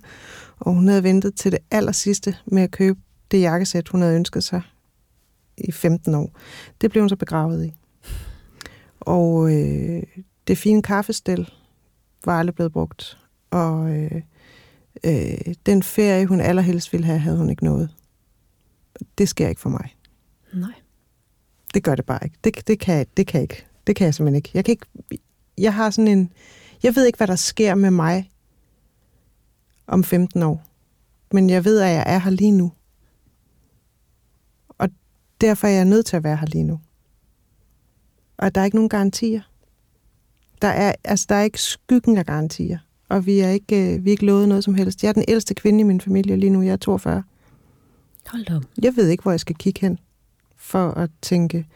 [0.60, 3.00] og hun havde ventet til det aller sidste med at købe
[3.32, 4.62] det jakkesæt, hun havde ønsket sig
[5.58, 6.40] i 15 år.
[6.82, 7.74] Det blev hun så begravet i.
[9.00, 10.04] Og øh,
[10.48, 11.50] det fine kaffestel
[12.26, 13.18] var aldrig blevet brugt.
[13.52, 14.22] Og øh,
[15.04, 17.90] øh, den ferie, hun allerhelst ville have, havde hun ikke nået.
[19.18, 19.96] Det sker ikke for mig.
[20.54, 20.74] Nej.
[21.74, 22.38] Det gør det bare ikke.
[22.44, 23.66] Det, det, kan, det kan ikke.
[23.88, 24.52] Det kan jeg simpelthen ikke.
[24.54, 24.86] Jeg kan ikke...
[25.58, 26.32] Jeg har sådan en...
[26.84, 28.32] Jeg ved ikke, hvad der sker med mig
[29.88, 30.64] om 15 år.
[31.32, 32.72] Men jeg ved, at jeg er her lige nu.
[34.70, 34.90] Og
[35.42, 36.80] derfor er jeg nødt til at være her lige nu.
[38.38, 39.42] Og der er ikke nogen garantier.
[40.62, 42.78] Der er, altså, der er ikke skyggen af garantier.
[43.10, 45.04] Og vi er ikke, øh, vi er ikke lovet noget som helst.
[45.04, 46.62] Jeg er den ældste kvinde i min familie lige nu.
[46.62, 47.24] Jeg er 42.
[48.28, 48.64] Hold op.
[48.82, 50.00] Jeg ved ikke, hvor jeg skal kigge hen
[50.56, 51.68] for at tænke,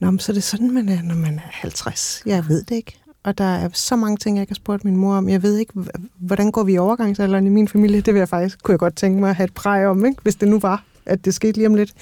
[0.00, 2.22] Nå, men så er det sådan, man er, når man er 50.
[2.26, 2.98] Jeg ved det ikke.
[3.24, 5.28] Og der er så mange ting, jeg ikke har spurgt min mor om.
[5.28, 5.72] Jeg ved ikke,
[6.18, 8.00] hvordan går vi i overgangsalderen i min familie?
[8.00, 10.22] Det vil jeg faktisk, kunne jeg godt tænke mig at have et præg om, ikke?
[10.22, 11.92] hvis det nu var, at det skete lige om lidt.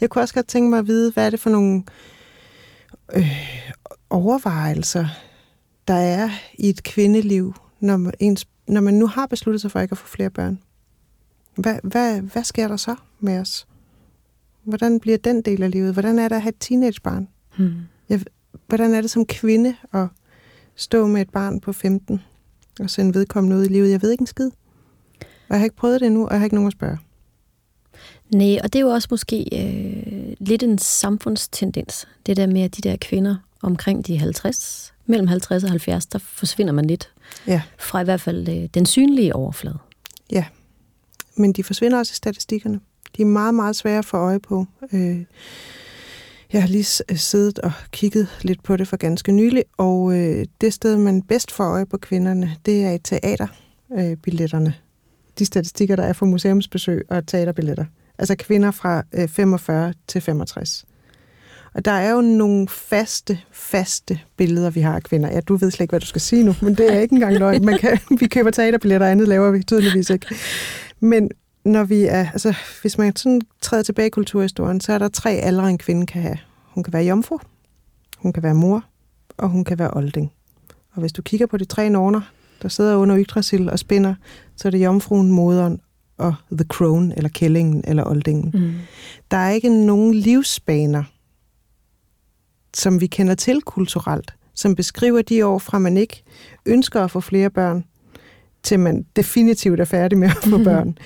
[0.00, 1.82] Jeg kunne også godt tænke mig at vide, hvad er det for nogle
[3.14, 3.26] øh,
[4.10, 5.06] overvejelser,
[5.88, 9.80] der er i et kvindeliv, når man, ens, når man nu har besluttet sig for
[9.80, 10.58] ikke at få flere børn.
[11.54, 13.66] Hvad, hvad, hvad sker der så med os?
[14.62, 15.92] Hvordan bliver den del af livet?
[15.92, 17.28] Hvordan er det at have et teenagebarn?
[17.56, 17.72] Hmm.
[18.68, 20.06] Hvordan er det som kvinde at
[20.80, 22.20] stå med et barn på 15
[22.80, 23.90] og sende vedkommende ud i livet?
[23.90, 24.50] Jeg ved ikke en skid.
[25.20, 26.98] Og jeg har ikke prøvet det endnu, og jeg har ikke nogen at spørge.
[28.34, 32.08] Nej, og det er jo også måske øh, lidt en samfundstendens.
[32.26, 36.18] Det der med, at de der kvinder omkring de 50, mellem 50 og 70, der
[36.18, 37.12] forsvinder man lidt
[37.46, 39.78] Ja, fra i hvert fald øh, den synlige overflade.
[40.32, 40.44] ja.
[41.36, 42.80] Men de forsvinder også i statistikkerne.
[43.16, 44.66] De er meget, meget svære at få øje på.
[44.92, 45.24] Øh,
[46.52, 50.44] Jeg har lige s- siddet og kigget lidt på det for ganske nylig, og øh,
[50.60, 54.66] det sted, man bedst får øje på kvinderne, det er i teaterbilletterne.
[54.66, 54.72] Øh,
[55.38, 57.84] de statistikker, der er for museumsbesøg og teaterbilletter.
[58.18, 60.84] Altså kvinder fra øh, 45 til 65.
[61.74, 65.28] Og der er jo nogle faste, faste billeder, vi har af kvinder.
[65.32, 67.36] Ja, du ved slet ikke, hvad du skal sige nu, men det er ikke engang
[67.38, 67.64] løgn.
[67.64, 70.26] Man kan, vi køber teaterbilletter, andet laver vi tydeligvis ikke.
[71.00, 71.30] Men
[71.64, 75.30] når vi er, altså, hvis man sådan træder tilbage i kulturhistorien, så er der tre
[75.30, 76.38] aldre, en kvinde kan have.
[76.64, 77.38] Hun kan være jomfru,
[78.16, 78.84] hun kan være mor,
[79.36, 80.32] og hun kan være olding.
[80.92, 82.20] Og hvis du kigger på de tre norner,
[82.62, 84.14] der sidder under Yggdrasil og spinder,
[84.56, 85.80] så er det jomfruen, moderen
[86.18, 88.50] og the crone, eller kællingen, eller oldingen.
[88.54, 88.72] Mm.
[89.30, 91.04] Der er ikke nogen livsbaner,
[92.74, 96.22] som vi kender til kulturelt, som beskriver de år fra, man ikke
[96.66, 97.84] ønsker at få flere børn,
[98.62, 100.98] til man definitivt er færdig med at få børn.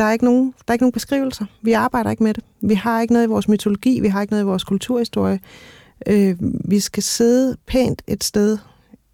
[0.00, 1.44] Der er, ikke nogen, der er ikke nogen beskrivelser.
[1.62, 2.44] Vi arbejder ikke med det.
[2.60, 5.40] Vi har ikke noget i vores mytologi, vi har ikke noget i vores kulturhistorie.
[6.06, 8.58] Øh, vi skal sidde pænt et sted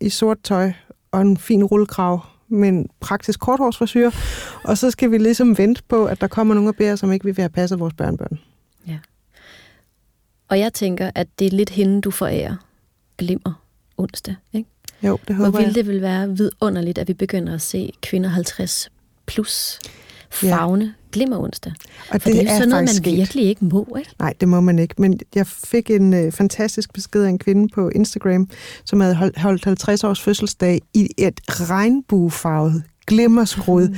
[0.00, 0.72] i sort tøj
[1.12, 4.12] og en fin rullekrav med en praktisk korthårsforsyre,
[4.64, 7.24] og så skal vi ligesom vente på, at der kommer nogen og beder, som ikke
[7.24, 8.38] vil have passet vores børnebørn.
[10.48, 12.56] Og jeg tænker, at det er lidt hende, du forærer
[13.18, 13.62] glimmer
[13.96, 14.34] onsdag.
[14.52, 14.68] Ikke?
[15.02, 15.74] Jo, det Hvor håber ville jeg.
[15.74, 18.90] det vil være vidunderligt, at vi begynder at se kvinder 50
[19.26, 19.80] plus
[20.30, 21.72] fagne glimmer onsdag.
[22.10, 23.16] Og For det, det er jo sådan noget, man sket.
[23.16, 23.96] virkelig ikke må.
[23.98, 24.10] Ikke?
[24.18, 24.94] Nej, det må man ikke.
[24.98, 28.48] Men jeg fik en øh, fantastisk besked af en kvinde på Instagram,
[28.84, 33.88] som havde holdt, holdt 50 års fødselsdag i et regnbuefarvet glimmerskrud.
[33.88, 33.94] Mm.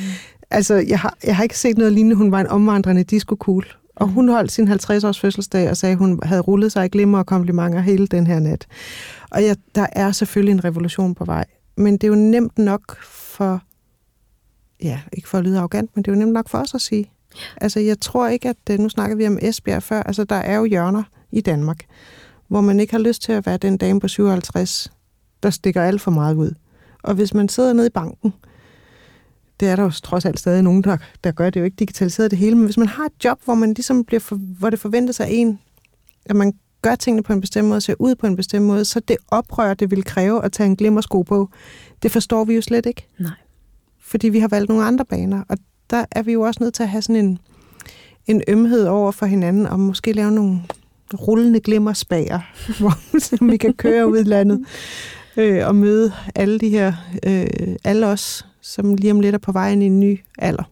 [0.51, 2.17] Altså, jeg har, jeg har ikke set noget lignende.
[2.17, 3.69] Hun var en omvandrende diskokugle.
[3.97, 6.89] Og hun holdt sin 50 års fødselsdag og sagde, at hun havde rullet sig i
[6.89, 8.67] glimmer og komplimenter hele den her nat.
[9.31, 11.45] Og jeg, der er selvfølgelig en revolution på vej.
[11.77, 13.63] Men det er jo nemt nok for,
[14.83, 16.81] ja, ikke for at lyde arrogant, men det er jo nemt nok for os at
[16.81, 17.11] sige.
[17.57, 20.57] Altså, jeg tror ikke, at, øh, nu snakker vi om Esbjerg før, altså, der er
[20.57, 21.85] jo hjørner i Danmark,
[22.49, 24.93] hvor man ikke har lyst til at være den dame på 57,
[25.43, 26.55] der stikker alt for meget ud.
[27.03, 28.35] Og hvis man sidder nede i banken,
[29.61, 32.31] det er der jo trods alt stadig nogen, der, der gør det jo ikke digitaliseret
[32.31, 34.79] det hele, men hvis man har et job, hvor man ligesom bliver for, hvor det
[34.79, 35.59] forventer sig en,
[36.27, 39.01] at man gør tingene på en bestemt måde, ser ud på en bestemt måde, så
[39.01, 41.51] det oprør, det vil kræve at tage en glimmersko på,
[42.03, 43.07] det forstår vi jo slet ikke.
[43.19, 43.33] Nej.
[44.09, 45.59] Fordi vi har valgt nogle andre baner, og
[45.91, 47.39] der er vi jo også nødt til at have sådan en,
[48.27, 50.61] en ømhed over for hinanden, og måske lave nogle
[51.15, 52.41] rullende glimmerspager,
[52.81, 54.67] hvor vi kan køre ud i landet
[55.37, 56.93] øh, og møde alle de her,
[57.27, 60.71] øh, alle os, som lige om lidt er på vej ind i en ny alder.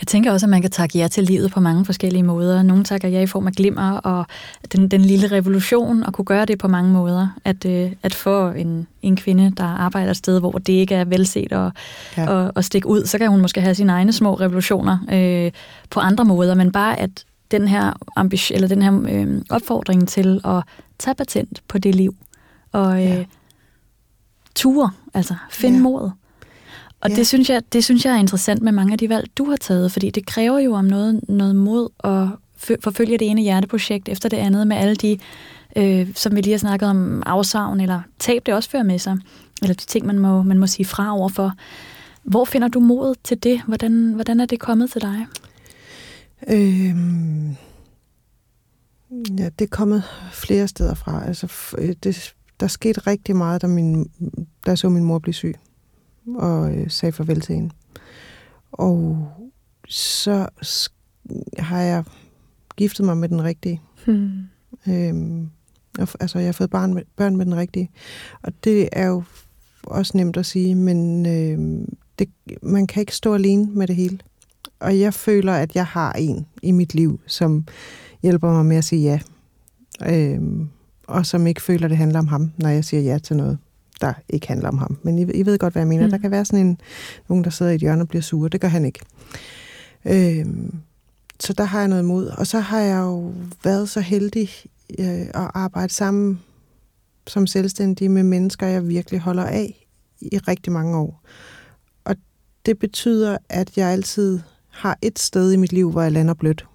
[0.00, 2.62] Jeg tænker også, at man kan takke ja til livet på mange forskellige måder.
[2.62, 4.26] Nogle takker ja i form af glimmer og
[4.72, 7.28] den, den lille revolution, og kunne gøre det på mange måder.
[7.44, 11.04] At, øh, at få en, en kvinde, der arbejder et sted, hvor det ikke er
[11.04, 11.72] velset og,
[12.16, 12.30] ja.
[12.30, 15.52] og, og stikke ud, så kan hun måske have sine egne små revolutioner øh,
[15.90, 20.40] på andre måder, men bare at den her, ambition, eller den her øh, opfordring til
[20.44, 20.62] at
[20.98, 22.16] tage patent på det liv,
[22.72, 23.24] og øh, ja.
[24.54, 25.82] ture, altså finde ja.
[25.82, 26.12] modet.
[27.00, 27.16] Og ja.
[27.16, 29.56] det, synes jeg, det synes jeg er interessant med mange af de valg, du har
[29.56, 32.28] taget, fordi det kræver jo om noget, noget mod at
[32.80, 35.18] forfølge det ene hjerteprojekt efter det andet med alle de,
[35.76, 39.18] øh, som vi lige har snakket om, afsavn eller tab, det også fører med sig,
[39.62, 41.52] eller de ting, man må, man må sige fra overfor.
[42.22, 43.62] Hvor finder du mod til det?
[43.62, 45.26] Hvordan, hvordan er det kommet til dig?
[46.48, 47.50] Øhm,
[49.38, 51.26] ja, det er kommet flere steder fra.
[51.26, 54.10] Altså, øh, det, der skete rigtig meget, da, min,
[54.66, 55.54] da så min mor blive syg
[56.36, 57.70] og øh, sagde farvel til hende.
[58.72, 59.28] Og
[59.88, 60.48] så
[61.58, 62.04] har jeg
[62.76, 63.82] giftet mig med den rigtige.
[64.06, 64.30] Hmm.
[64.88, 65.48] Øhm,
[66.20, 67.90] altså, jeg har fået barn med, børn med den rigtige.
[68.42, 69.22] Og det er jo
[69.82, 71.86] også nemt at sige, men øh,
[72.18, 72.28] det,
[72.62, 74.18] man kan ikke stå alene med det hele.
[74.80, 77.66] Og jeg føler, at jeg har en i mit liv, som
[78.22, 79.20] hjælper mig med at sige ja.
[80.06, 80.68] Øhm,
[81.06, 83.58] og som ikke føler, at det handler om ham, når jeg siger ja til noget
[84.00, 84.98] der ikke handler om ham.
[85.02, 86.04] Men I, I ved godt, hvad jeg mener.
[86.04, 86.10] Mm.
[86.10, 86.80] Der kan være sådan en,
[87.28, 88.48] nogen, der sidder i et hjørne og bliver sure.
[88.48, 89.00] Det gør han ikke.
[90.04, 90.74] Øhm,
[91.40, 92.26] så der har jeg noget imod.
[92.26, 93.32] Og så har jeg jo
[93.64, 94.50] været så heldig
[94.98, 96.40] øh, at arbejde sammen
[97.26, 99.86] som selvstændig med mennesker, jeg virkelig holder af
[100.20, 101.22] i rigtig mange år.
[102.04, 102.16] Og
[102.66, 106.66] det betyder, at jeg altid har et sted i mit liv, hvor jeg lander blødt.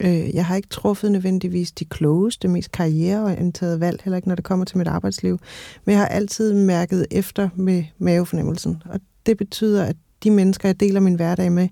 [0.00, 4.44] Øh, jeg har ikke truffet nødvendigvis de klogeste, mest karriereorienterede valg, heller ikke når det
[4.44, 5.38] kommer til mit arbejdsliv.
[5.84, 8.82] Men jeg har altid mærket efter med mavefornemmelsen.
[8.84, 11.68] Og det betyder, at de mennesker, jeg deler min hverdag med,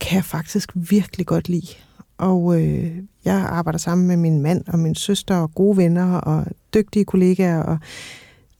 [0.00, 1.68] kan jeg faktisk virkelig godt lide.
[2.18, 6.46] Og øh, jeg arbejder sammen med min mand og min søster og gode venner og
[6.74, 7.62] dygtige kollegaer.
[7.62, 7.78] Og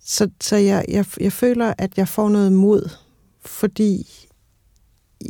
[0.01, 2.91] så så jeg, jeg, jeg føler, at jeg får noget mod,
[3.45, 4.07] fordi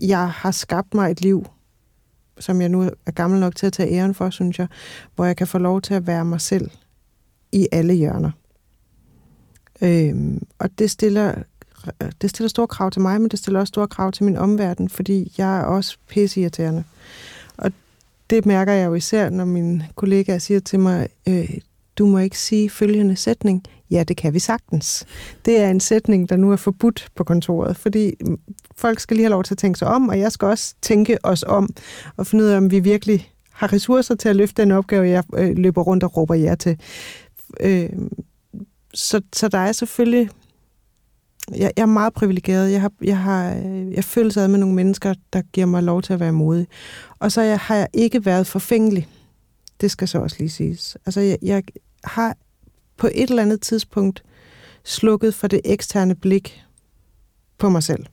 [0.02, 1.46] jeg har skabt mig et liv,
[2.40, 4.66] som jeg nu er gammel nok til at tage æren for, synes jeg,
[5.14, 6.70] hvor jeg kan få lov til at være mig selv
[7.52, 8.30] i alle hjørner.
[9.82, 11.34] Øhm, og det stiller,
[12.22, 14.88] det stiller store krav til mig, men det stiller også store krav til min omverden,
[14.88, 16.84] fordi jeg er også pisseirriterende.
[17.56, 17.72] Og
[18.30, 21.58] det mærker jeg jo især, når min kollega siger til mig, øh,
[21.98, 23.62] du må ikke sige følgende sætning.
[23.90, 25.06] Ja, det kan vi sagtens.
[25.44, 28.14] Det er en sætning, der nu er forbudt på kontoret, fordi
[28.78, 31.18] folk skal lige have lov til at tænke sig om, og jeg skal også tænke
[31.22, 31.68] os om,
[32.16, 35.24] og finde ud af, om vi virkelig har ressourcer til at løfte den opgave, jeg
[35.34, 36.80] øh, løber rundt og råber jer til.
[37.60, 37.90] Øh,
[38.94, 40.30] så, så der er selvfølgelig...
[41.50, 42.72] Jeg, jeg er meget privilegeret.
[42.72, 46.02] Jeg har, jeg har øh, jeg føler sig med nogle mennesker, der giver mig lov
[46.02, 46.66] til at være modig.
[47.18, 49.08] Og så jeg, har jeg ikke været forfængelig.
[49.80, 50.96] Det skal så også lige siges.
[51.06, 51.62] Altså, jeg, jeg
[52.04, 52.36] har
[52.96, 54.22] på et eller andet tidspunkt
[54.84, 56.62] slukket for det eksterne blik
[57.58, 58.06] på mig selv.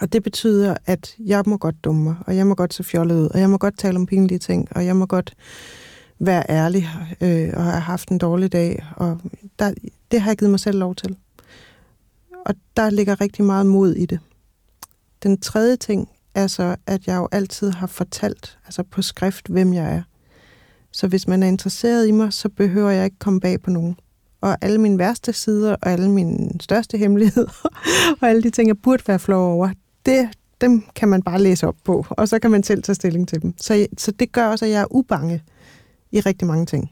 [0.00, 3.20] Og det betyder, at jeg må godt dumme mig, og jeg må godt se fjollet
[3.20, 5.34] ud, og jeg må godt tale om pinlige ting, og jeg må godt
[6.18, 6.88] være ærlig
[7.20, 8.86] øh, og have haft en dårlig dag.
[8.96, 9.20] Og
[9.58, 9.74] der,
[10.10, 11.16] det har jeg givet mig selv lov til.
[12.46, 14.20] Og der ligger rigtig meget mod i det.
[15.22, 19.74] Den tredje ting er så, at jeg jo altid har fortalt, altså på skrift, hvem
[19.74, 20.02] jeg er.
[20.92, 23.96] Så hvis man er interesseret i mig, så behøver jeg ikke komme bag på nogen.
[24.40, 27.68] Og alle mine værste sider, og alle mine største hemmeligheder,
[28.20, 29.70] og alle de ting, jeg burde være flov over,
[30.06, 30.28] det,
[30.60, 33.42] dem kan man bare læse op på, og så kan man selv tage stilling til
[33.42, 33.54] dem.
[33.60, 35.42] Så, så det gør også, at jeg er ubange
[36.12, 36.90] i rigtig mange ting.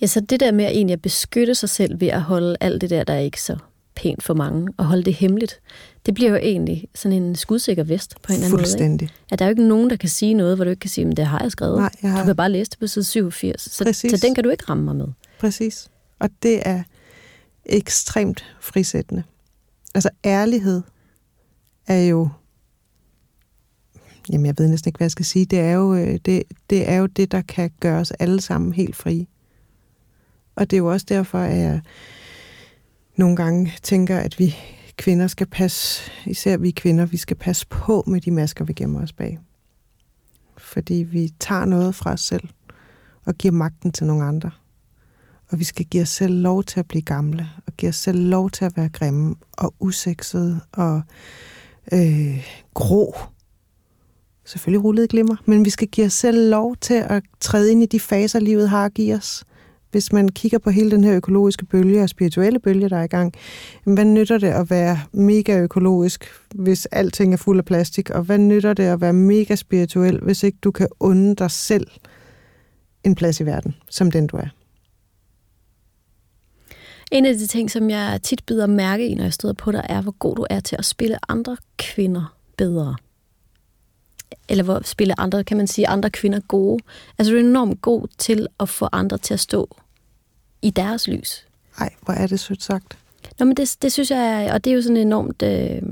[0.00, 2.80] Ja, så det der med at egentlig at beskytte sig selv ved at holde alt
[2.80, 3.56] det der, der er ikke så
[3.96, 5.60] pænt for mange, og holde det hemmeligt,
[6.06, 8.62] det bliver jo egentlig sådan en skudsikker vest på en eller anden måde.
[8.62, 9.08] Fuldstændig.
[9.30, 11.04] At der er jo ikke nogen, der kan sige noget, hvor du ikke kan sige,
[11.04, 11.78] men det har jeg skrevet.
[11.78, 12.18] Nej, jeg har...
[12.18, 13.62] Du kan bare læse det på side 87.
[13.62, 15.06] Så, så den kan du ikke ramme mig med.
[15.40, 15.88] Præcis.
[16.22, 16.82] Og det er
[17.66, 19.22] ekstremt frisættende.
[19.94, 20.82] Altså ærlighed
[21.86, 22.28] er jo
[24.30, 26.88] jamen jeg ved næsten ikke, hvad jeg skal sige, det er jo øh, det, det,
[26.88, 29.26] er jo det der kan gøre os alle sammen helt frie.
[30.54, 31.80] Og det er jo også derfor, at jeg
[33.16, 34.56] nogle gange tænker, at vi
[34.96, 39.02] kvinder skal passe, især vi kvinder, vi skal passe på med de masker, vi gemmer
[39.02, 39.38] os bag.
[40.58, 42.48] Fordi vi tager noget fra os selv
[43.24, 44.50] og giver magten til nogle andre.
[45.52, 48.18] Og vi skal give os selv lov til at blive gamle, og give os selv
[48.18, 51.02] lov til at være grimme og usekset og
[51.92, 53.16] øh, grå.
[54.44, 57.86] Selvfølgelig rullet glimmer, men vi skal give os selv lov til at træde ind i
[57.86, 59.44] de faser, livet har at give os
[59.92, 63.06] hvis man kigger på hele den her økologiske bølge og spirituelle bølge, der er i
[63.06, 63.34] gang,
[63.84, 68.10] hvad nytter det at være mega økologisk, hvis alting er fuld af plastik?
[68.10, 71.86] Og hvad nytter det at være mega spirituel, hvis ikke du kan unde dig selv
[73.04, 74.61] en plads i verden, som den du er?
[77.12, 79.86] En af de ting, som jeg tit bider mærke i, når jeg støder på dig,
[79.88, 82.96] er, hvor god du er til at spille andre kvinder bedre.
[84.48, 86.84] Eller hvor spille andre, kan man sige, andre kvinder gode.
[87.18, 89.76] Altså du er enormt god til at få andre til at stå
[90.62, 91.46] i deres lys.
[91.78, 92.98] Nej, hvor er det sødt sagt.
[93.38, 95.82] Nå, men det, det synes jeg, og det er jo sådan enormt, øh,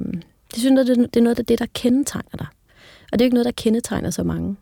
[0.51, 2.47] det synes jeg, det, det er noget af det, der kendetegner dig.
[3.13, 4.57] Og det er ikke noget, der kendetegner så mange.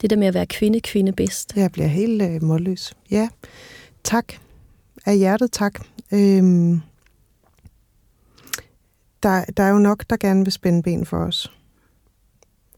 [0.00, 1.56] Det der med at være kvinde, kvinde bedst.
[1.56, 2.92] Jeg bliver helt øh, målløs.
[3.10, 3.28] Ja,
[4.04, 4.34] tak.
[5.08, 5.80] Af hjertet tak.
[6.12, 6.80] Øhm,
[9.22, 11.52] der, der er jo nok, der gerne vil spænde ben for os.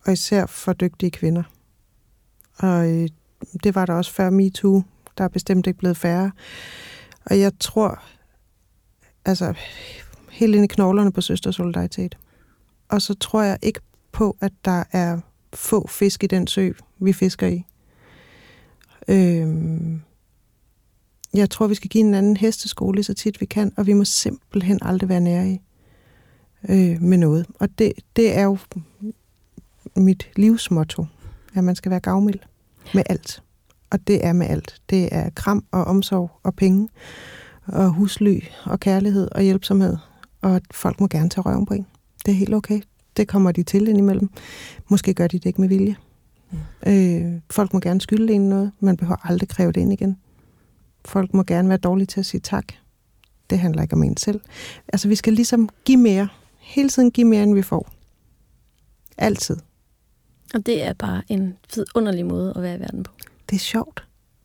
[0.06, 1.42] Og især for dygtige kvinder.
[2.58, 3.08] Og øh,
[3.64, 4.82] det var der også før MeToo
[5.18, 6.32] der er bestemt ikke blevet færre.
[7.26, 8.02] Og jeg tror,
[9.24, 9.54] altså,
[10.30, 12.18] helt ind i knoglerne på søstersolidaritet.
[12.88, 13.80] Og så tror jeg ikke
[14.12, 15.20] på, at der er
[15.52, 17.64] få fisk i den sø, vi fisker i.
[19.08, 20.02] Øhm,
[21.34, 24.04] jeg tror, vi skal give en anden hesteskole så tit vi kan, og vi må
[24.04, 25.60] simpelthen aldrig være nære i
[26.68, 27.46] øh, med noget.
[27.58, 28.58] Og det, det er jo
[29.96, 31.06] mit livsmotto,
[31.54, 32.38] at man skal være gavmild
[32.94, 33.42] med alt
[33.90, 34.80] og det er med alt.
[34.90, 36.88] Det er kram og omsorg og penge
[37.66, 39.96] og husly og kærlighed og hjælpsomhed.
[40.42, 41.86] Og folk må gerne tage røven på en.
[42.26, 42.80] Det er helt okay.
[43.16, 44.30] Det kommer de til indimellem.
[44.88, 45.96] Måske gør de det ikke med vilje.
[46.50, 46.58] Mm.
[46.92, 48.72] Øh, folk må gerne skylde en noget.
[48.80, 50.16] Man behøver aldrig kræve det ind igen.
[51.04, 52.64] Folk må gerne være dårlige til at sige tak.
[53.50, 54.40] Det handler ikke om en selv.
[54.88, 56.28] Altså, vi skal ligesom give mere.
[56.58, 57.88] Hele tiden give mere, end vi får.
[59.18, 59.56] Altid.
[60.54, 61.56] Og det er bare en
[61.94, 63.12] underlig måde at være i verden på
[63.50, 64.04] det er sjovt.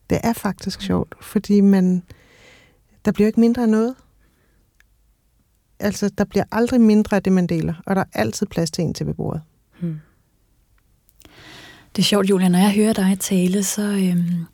[0.09, 2.03] Det er faktisk sjovt, fordi man,
[3.05, 3.95] der bliver ikke mindre af noget.
[5.79, 8.83] Altså, der bliver aldrig mindre af det, man deler, og der er altid plads til
[8.83, 9.41] en til ved bordet.
[9.79, 9.99] Hmm.
[11.95, 14.45] Det er sjovt, Julia, når jeg hører dig tale, så, øhm,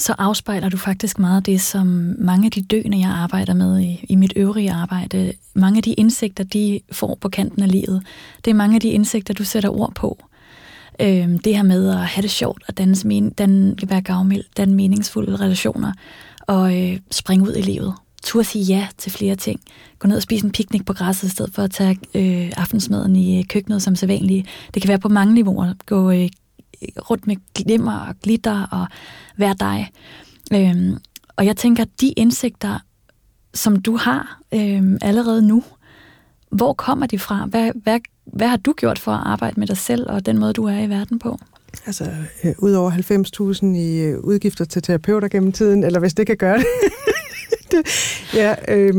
[0.00, 4.04] så afspejler du faktisk meget det, som mange af de døende, jeg arbejder med i,
[4.08, 8.02] i mit øvrige arbejde, mange af de indsigter, de får på kanten af livet,
[8.44, 10.24] det er mange af de indsigter, du sætter ord på.
[11.00, 14.74] Øhm, det her med at have det sjovt og danne, men, danne, være gavmild, danne
[14.74, 15.92] meningsfulde relationer
[16.40, 17.94] og øh, springe ud i livet.
[18.22, 19.60] Tur sige ja til flere ting.
[19.98, 23.16] Gå ned og spise en piknik på græsset, i stedet for at tage øh, aftensmaden
[23.16, 24.46] i øh, køkkenet som sædvanligt.
[24.74, 25.74] Det kan være på mange niveauer.
[25.86, 26.28] Gå øh,
[27.10, 28.86] rundt med glimmer og glitter og
[29.36, 29.90] være dig.
[30.52, 30.98] Øhm,
[31.36, 32.78] og jeg tænker, de indsigter,
[33.54, 35.64] som du har øhm, allerede nu,
[36.50, 37.46] hvor kommer de fra?
[37.46, 38.00] Hvad, hvad
[38.32, 40.78] hvad har du gjort for at arbejde med dig selv og den måde, du er
[40.78, 41.38] i verden på?
[41.86, 42.04] Altså,
[42.44, 46.36] øh, ud over 90.000 i øh, udgifter til terapeuter gennem tiden, eller hvis det kan
[46.36, 46.66] gøre det.
[47.70, 47.82] det
[48.34, 48.94] ja, øh,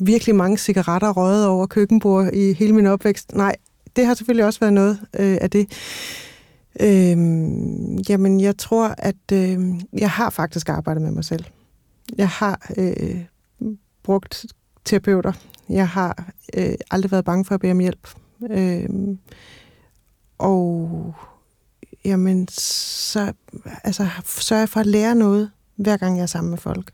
[0.00, 3.34] virkelig mange cigaretter røget over køkkenbord i hele min opvækst.
[3.34, 3.56] Nej,
[3.96, 5.66] det har selvfølgelig også været noget øh, af det.
[6.80, 9.60] Øhm, jamen, jeg tror, at øh,
[9.92, 11.44] jeg har faktisk arbejdet med mig selv.
[12.18, 13.24] Jeg har øh,
[14.02, 14.46] brugt
[14.84, 15.32] terapeuter.
[15.68, 18.08] Jeg har øh, aldrig været bange for at bede om hjælp.
[18.50, 18.88] Øh,
[20.38, 21.14] og
[22.04, 23.32] jamen, så
[23.84, 26.92] altså, sørger jeg for at lære noget, hver gang jeg er sammen med folk.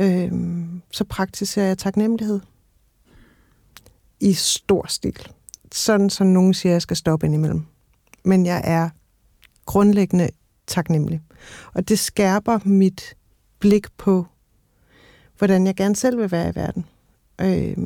[0.00, 0.32] Øh,
[0.90, 2.40] så praktiserer jeg taknemmelighed
[4.20, 5.28] i stor stil.
[5.72, 7.66] Sådan som nogen siger, at jeg skal stoppe indimellem.
[8.24, 8.90] Men jeg er
[9.66, 10.28] grundlæggende
[10.66, 11.20] taknemmelig.
[11.74, 13.16] Og det skærper mit
[13.58, 14.26] blik på,
[15.38, 16.84] hvordan jeg gerne selv vil være i verden.
[17.40, 17.76] Øh,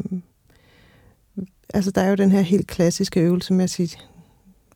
[1.75, 3.99] altså der er jo den her helt klassiske øvelse med at sige,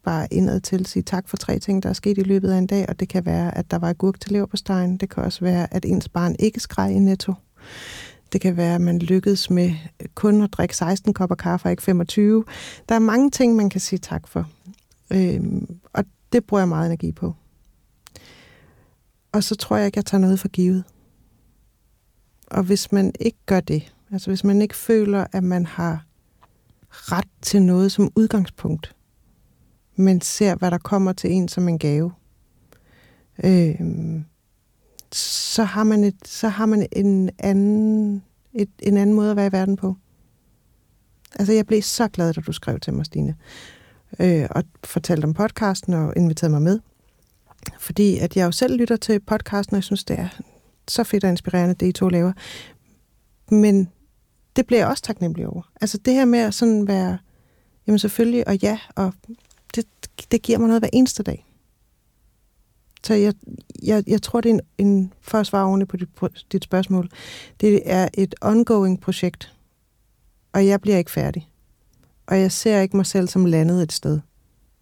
[0.05, 2.67] bare indad til sige tak for tre ting, der er sket i løbet af en
[2.67, 4.97] dag, og det kan være, at der var agurk til leverpostejen.
[4.97, 7.35] Det kan også være, at ens barn ikke skreg i netto.
[8.33, 9.73] Det kan være, at man lykkedes med
[10.15, 12.45] kun at drikke 16 kopper kaffe og ikke 25.
[12.89, 14.49] Der er mange ting, man kan sige tak for.
[15.11, 17.35] Øhm, og det bruger jeg meget energi på.
[19.33, 20.85] Og så tror jeg ikke, jeg tager noget for givet.
[22.47, 26.05] Og hvis man ikke gør det, altså hvis man ikke føler, at man har
[26.91, 28.97] ret til noget som udgangspunkt,
[29.97, 32.13] men ser, hvad der kommer til en som en gave,
[33.45, 33.81] øh,
[35.13, 38.23] så, har man et, så har man en anden
[38.55, 39.97] et, en anden måde at være i verden på.
[41.39, 43.37] Altså, jeg blev så glad, da du skrev til mig, Stine,
[44.21, 46.81] øh, og fortalte om podcasten og inviterede mig med.
[47.79, 50.29] Fordi at jeg jo selv lytter til podcasten, og jeg synes, det er
[50.89, 52.33] så fedt og inspirerende, det I to laver.
[53.51, 53.89] Men
[54.57, 55.63] det bliver jeg også taknemmelig over.
[55.81, 57.19] Altså det her med at sådan være,
[57.87, 59.15] jamen selvfølgelig, og ja, og
[59.75, 59.87] det,
[60.31, 61.47] det giver mig noget hver eneste dag.
[63.05, 63.35] Så jeg,
[63.83, 67.11] jeg, jeg tror, det er en, en for at svare ordentligt på dit, dit spørgsmål,
[67.61, 69.55] det er et ongoing projekt,
[70.53, 71.52] og jeg bliver ikke færdig.
[72.33, 74.21] Og jeg ser ikke mig selv som landet et sted.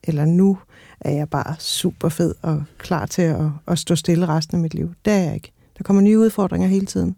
[0.04, 0.58] Eller nu
[1.00, 4.74] er jeg bare super fed og klar til at, at stå stille resten af mit
[4.74, 4.94] liv.
[5.04, 5.52] Det er jeg ikke.
[5.78, 7.16] Der kommer nye udfordringer hele tiden.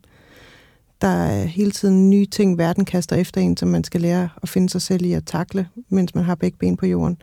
[1.00, 4.48] Der er hele tiden nye ting, verden kaster efter en, som man skal lære at
[4.48, 7.18] finde sig selv i at takle, mens man har begge ben på jorden.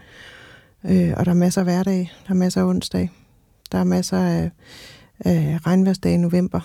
[0.84, 3.10] Øh, og der er masser af hverdag, der er masser af onsdag,
[3.72, 4.52] der er masser af,
[5.20, 6.60] af regnværsdag i november.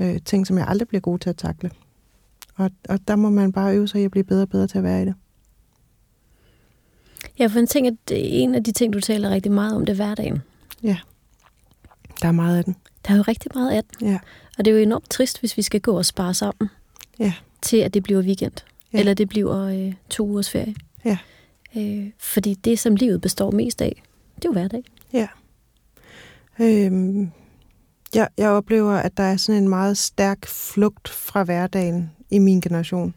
[0.00, 1.70] Øh, ting, som jeg aldrig bliver god til at takle.
[2.56, 4.78] Og, og der må man bare øve sig i at blive bedre og bedre til
[4.78, 5.14] at være i det.
[7.42, 9.92] Ja, for en ting, at en af de ting, du taler rigtig meget om, det
[9.92, 10.42] er hverdagen.
[10.82, 10.96] Ja,
[12.22, 12.76] der er meget af den.
[13.06, 14.08] Der er jo rigtig meget af den.
[14.08, 14.18] Ja.
[14.58, 16.70] Og det er jo enormt trist, hvis vi skal gå og spare sammen
[17.18, 17.32] Ja.
[17.62, 18.52] til, at det bliver weekend.
[18.92, 18.98] Ja.
[18.98, 20.74] Eller det bliver øh, to ugers ferie.
[21.04, 21.18] Ja.
[21.76, 24.02] Øh, fordi det, som livet består mest af,
[24.36, 24.84] det er jo hverdag.
[25.12, 25.28] Ja.
[26.60, 27.30] Øhm,
[28.14, 32.60] jeg, jeg oplever, at der er sådan en meget stærk flugt fra hverdagen i min
[32.60, 33.14] generation.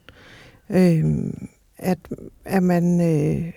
[0.70, 1.48] Øhm,
[1.78, 2.00] at,
[2.46, 3.54] at man øh,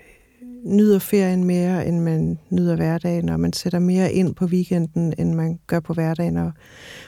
[0.64, 5.34] nyder ferien mere, end man nyder hverdagen, og man sætter mere ind på weekenden, end
[5.34, 6.52] man gør på hverdagen, og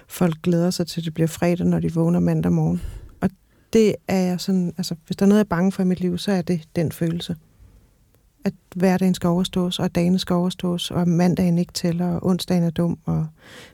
[0.09, 2.83] folk glæder sig til, at det bliver fredag, når de vågner mandag morgen.
[3.21, 3.31] Og
[3.73, 6.01] det er jeg sådan, altså hvis der er noget, jeg er bange for i mit
[6.01, 7.37] liv, så er det den følelse.
[8.45, 12.71] At hverdagen skal overstås, og dagen skal overstås, og mandagen ikke tæller, og onsdagen er
[12.71, 13.27] dum, og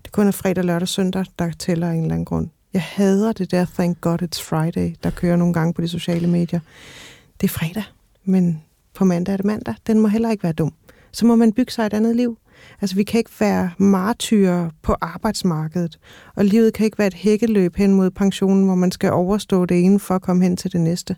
[0.05, 2.49] det kun er fredag, lørdag og søndag, der tæller af en eller anden grund.
[2.73, 6.27] Jeg hader det der Thank God It's Friday, der kører nogle gange på de sociale
[6.27, 6.61] medier.
[7.41, 7.83] Det er fredag,
[8.25, 8.63] men
[8.97, 9.75] på mandag er det mandag.
[9.87, 10.73] Den må heller ikke være dum.
[11.13, 12.39] Så må man bygge sig et andet liv.
[12.81, 15.99] Altså, vi kan ikke være martyrer på arbejdsmarkedet,
[16.37, 19.85] og livet kan ikke være et hækkeløb hen mod pensionen, hvor man skal overstå det
[19.85, 21.17] ene for at komme hen til det næste.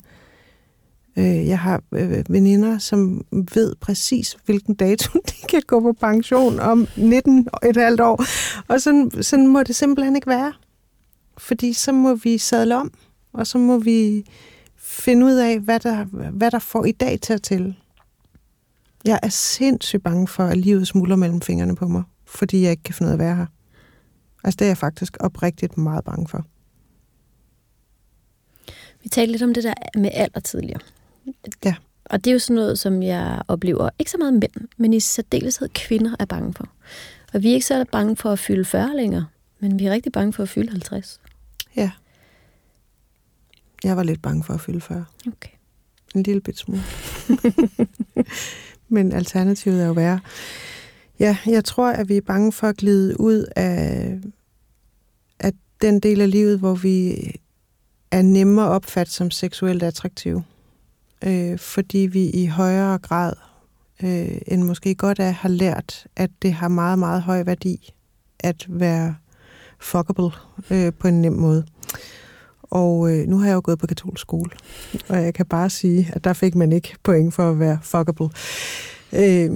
[1.18, 3.24] Øh, jeg har øh, veninder, som
[3.54, 8.24] ved præcis, hvilken dato de kan gå på pension om 19 og et halvt år.
[8.68, 10.52] Og sådan, sådan må det simpelthen ikke være.
[11.38, 12.92] Fordi så må vi sadle om,
[13.32, 14.24] og så må vi
[14.98, 17.76] finde ud af, hvad der, hvad der får i dag til at tælle.
[19.04, 22.82] Jeg er sindssygt bange for, at livet smuldrer mellem fingrene på mig, fordi jeg ikke
[22.82, 23.46] kan finde ud af at være her.
[24.44, 26.44] Altså det er jeg faktisk oprigtigt meget bange for.
[29.02, 30.80] Vi talte lidt om det der med alder tidligere.
[31.64, 31.74] Ja.
[32.04, 35.00] Og det er jo sådan noget, som jeg oplever, ikke så meget mænd, men i
[35.00, 36.68] særdeleshed kvinder er bange for.
[37.34, 39.26] Og vi er ikke så bange for at fylde 40 længere,
[39.60, 41.20] men vi er rigtig bange for at fylde 50.
[41.76, 41.90] Ja.
[43.84, 45.04] Jeg var lidt bange for at fylde 40.
[45.26, 45.50] Okay.
[46.14, 46.82] En lille bit smule.
[48.88, 50.20] Men alternativet er jo værre.
[51.20, 54.18] Ja, jeg tror, at vi er bange for at glide ud af,
[55.40, 55.52] af
[55.82, 57.30] den del af livet, hvor vi
[58.10, 60.44] er nemmere at opfatte som seksuelt attraktive.
[61.24, 63.32] Øh, fordi vi i højere grad
[64.02, 67.92] øh, end måske godt er, har lært, at det har meget, meget høj værdi
[68.40, 69.14] at være
[69.80, 70.30] fuckable
[70.70, 71.66] øh, på en nem måde.
[72.70, 74.50] Og øh, nu har jeg jo gået på katolsk skole,
[75.08, 78.28] og jeg kan bare sige, at der fik man ikke point for at være fuckable.
[79.12, 79.50] Øh,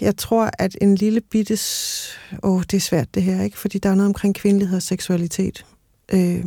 [0.00, 2.04] jeg tror, at en lille bittes...
[2.42, 3.58] Åh, oh, det er svært det her, ikke?
[3.58, 5.66] Fordi der er noget omkring kvindelighed og seksualitet,
[6.12, 6.44] øh,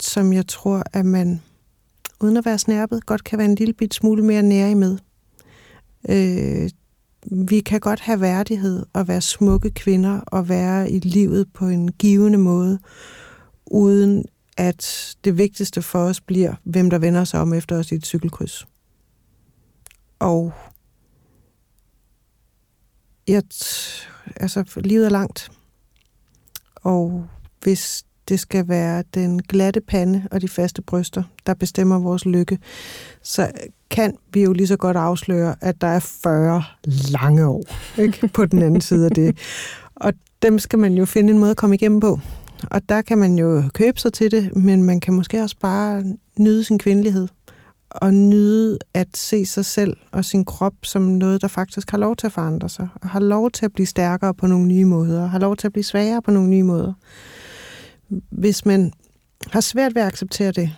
[0.00, 1.40] som jeg tror, at man,
[2.20, 4.98] uden at være snærpet, godt kan være en lille bit smule mere nære med.
[6.08, 6.70] Øh,
[7.30, 11.92] vi kan godt have værdighed og være smukke kvinder og være i livet på en
[11.92, 12.78] givende måde,
[13.66, 14.24] uden
[14.56, 18.06] at det vigtigste for os bliver, hvem der vender sig om efter os i et
[18.06, 18.66] cykelkryds.
[20.18, 20.52] Og
[23.28, 23.42] jeg,
[24.36, 25.50] altså, livet er langt.
[26.74, 27.26] Og
[27.62, 32.58] hvis det skal være den glatte pande og de faste bryster, der bestemmer vores lykke,
[33.22, 33.50] så
[33.90, 36.64] kan vi jo lige så godt afsløre, at der er 40
[37.10, 37.62] lange år
[37.98, 38.28] ikke?
[38.28, 39.38] på den anden side af det.
[39.94, 42.20] Og dem skal man jo finde en måde at komme igennem på.
[42.70, 46.04] Og der kan man jo købe sig til det, men man kan måske også bare
[46.38, 47.28] nyde sin kvindelighed.
[47.90, 52.16] Og nyde at se sig selv og sin krop som noget, der faktisk har lov
[52.16, 52.88] til at forandre sig.
[52.94, 55.22] Og har lov til at blive stærkere på nogle nye måder.
[55.22, 56.92] Og har lov til at blive svagere på nogle nye måder.
[58.30, 58.92] Hvis man
[59.50, 60.70] har svært ved at acceptere det,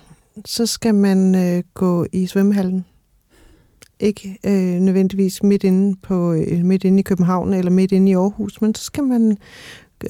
[0.45, 2.85] så skal man øh, gå i svømmehallen.
[4.01, 8.14] Ikke øh, nødvendigvis midt inde, på, øh, midt inde i København eller midt inde i
[8.14, 9.39] Aarhus, men så skal man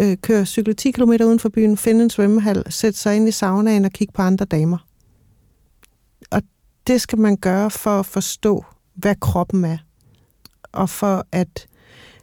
[0.01, 3.30] øh, køre cykle 10 km uden for byen, finde en svømmehal, sætte sig ind i
[3.30, 4.78] saunaen og kigge på andre damer.
[6.30, 6.42] Og
[6.86, 8.64] det skal man gøre for at forstå,
[8.95, 9.78] hvad kroppen er.
[10.72, 11.66] Og for at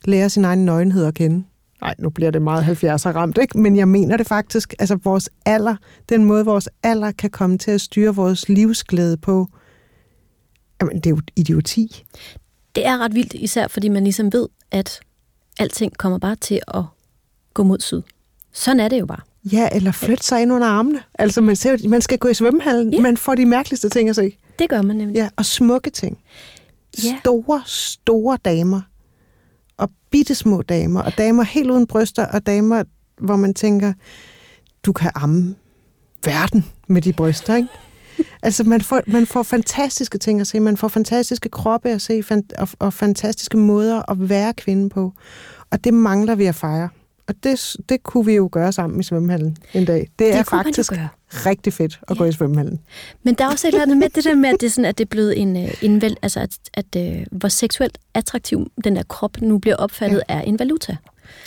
[0.05, 1.43] lære sin egen nøgenhed at kende.
[1.81, 3.59] Nej, nu bliver det meget 70'er ramt, ikke?
[3.59, 4.73] Men jeg mener det faktisk.
[4.79, 5.75] Altså vores alder,
[6.09, 9.47] den måde vores alder kan komme til at styre vores livsglæde på,
[10.81, 12.03] jamen det er jo idioti.
[12.75, 14.99] Det er ret vildt, især fordi man ligesom ved, at
[15.59, 16.83] alting kommer bare til at
[17.53, 18.01] gå mod syd.
[18.53, 19.21] Sådan er det jo bare.
[19.43, 20.99] Ja, eller flytte sig ind under armene.
[21.19, 23.01] Altså man, ser, man skal gå i svømmehallen, ja.
[23.01, 24.37] man får de mærkeligste ting at se.
[24.59, 25.15] Det gør man nemlig.
[25.15, 26.17] Ja, og smukke ting.
[27.03, 27.17] Ja.
[27.19, 28.81] Store, store damer.
[29.77, 31.01] Og bittesmå damer.
[31.01, 32.25] Og damer helt uden bryster.
[32.25, 32.83] Og damer,
[33.17, 33.93] hvor man tænker,
[34.85, 35.55] du kan amme
[36.25, 37.69] verden med de bryster, ikke?
[38.43, 40.59] altså, man får, man får fantastiske ting at se.
[40.59, 42.23] Man får fantastiske kroppe at se,
[42.57, 45.13] og, og fantastiske måder at være kvinde på.
[45.69, 46.89] Og det mangler vi at fejre.
[47.31, 49.99] Og det, det kunne vi jo gøre sammen i svømmehallen en dag.
[49.99, 50.91] Det, det er faktisk
[51.31, 52.15] rigtig fedt at ja.
[52.15, 52.79] gå i svømmehallen.
[53.23, 54.85] Men der er også et eller andet med det der med, at det er, sådan,
[54.85, 57.97] at det er blevet en, øh, en vel, altså at, at, at øh, hvor seksuelt
[58.13, 60.35] attraktiv den der krop nu bliver opfattet, ja.
[60.35, 60.97] er en valuta.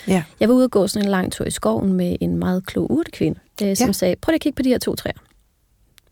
[0.07, 0.23] Ja.
[0.39, 2.91] Jeg var ude og gå sådan en lang tur i skoven med en meget klog
[2.91, 3.91] urtekvinde, øh, som ja.
[3.93, 5.13] sagde, prøv lige at kigge på de her to træer.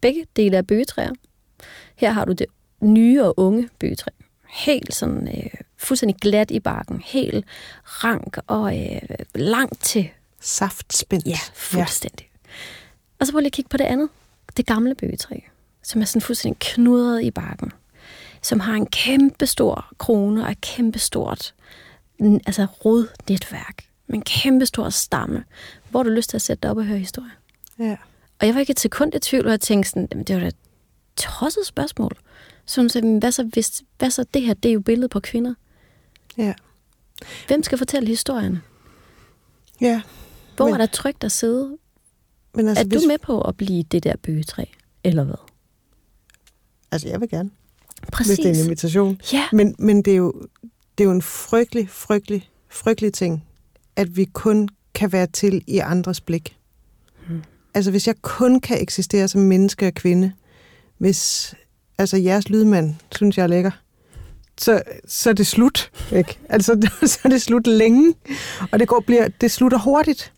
[0.02, 1.12] Begge dele af bøgetræer.
[1.96, 2.46] Her har du det
[2.82, 4.12] nye og unge bøgetræ.
[4.54, 7.02] Helt sådan øh, fuldstændig glat i barken.
[7.06, 7.46] Helt
[7.86, 9.02] rank og øh,
[9.36, 10.10] langt til.
[10.40, 11.28] Saftspændt.
[11.28, 12.30] Ja, fuldstændig.
[12.34, 12.50] Ja.
[13.20, 14.10] Og så prøv lige at kigge på det andet.
[14.58, 15.40] Det gamle bøgetræ,
[15.84, 17.72] som er sådan fuldstændig knudret i barken.
[18.42, 21.54] Som har en kæmpe stor krone og et kæmpe stort
[22.20, 23.86] altså rodnetværk.
[24.08, 25.44] Med en kæmpe stor stamme.
[25.90, 27.32] Hvor har du lyst til at sætte dig op og høre historie?
[27.80, 27.98] Ja.
[28.40, 30.48] Og jeg var ikke et sekund i tvivl, og jeg tænkte sådan, det var da
[30.48, 30.56] et
[31.16, 32.18] tosset spørgsmål.
[32.66, 35.20] Så hun sagde, hvad så, hvis, hvad så det her, det er jo billedet på
[35.20, 35.54] kvinder.
[36.38, 36.54] Ja.
[37.48, 38.62] Hvem skal fortælle historierne?
[39.82, 40.02] Ja.
[40.56, 41.78] Hvor men, er der trygt at sidde?
[42.56, 43.02] Men altså, er hvis...
[43.02, 44.66] du med på at blive det der bøgetræ,
[45.04, 45.36] eller hvad?
[46.92, 47.50] Altså, jeg vil gerne.
[48.12, 48.36] Præcis.
[48.36, 49.20] Hvis det er en invitation.
[49.34, 49.46] Ja.
[49.54, 50.34] Men, men det, er jo,
[50.98, 53.46] det er jo en frygtelig, frygtelig, frygtelig ting,
[53.96, 56.58] at vi kun kan være til i andres blik.
[57.28, 57.44] Hmm
[57.74, 60.32] altså hvis jeg kun kan eksistere som menneske og kvinde,
[60.98, 61.54] hvis
[62.04, 63.72] altså jeres lydmand synes jeg er lækker,
[64.58, 65.92] så, så er det slut.
[66.12, 66.40] Ikke?
[66.50, 68.16] Altså, så er det slut længe,
[68.72, 70.34] og det, går, bliver, det slutter hurtigt.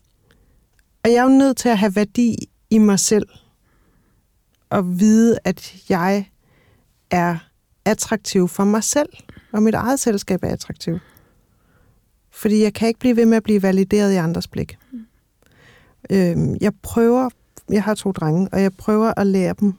[1.04, 2.36] Og jeg er jo nødt til at have værdi
[2.70, 3.28] i mig selv,
[4.70, 6.30] og vide, at jeg
[7.10, 7.38] er
[7.84, 9.08] attraktiv for mig selv,
[9.52, 10.98] og mit eget selskab er attraktiv.
[12.30, 14.78] Fordi jeg kan ikke blive ved med at blive valideret i andres blik.
[16.10, 17.30] Øhm, jeg prøver,
[17.70, 19.74] jeg har to drenge, og jeg prøver at lære dem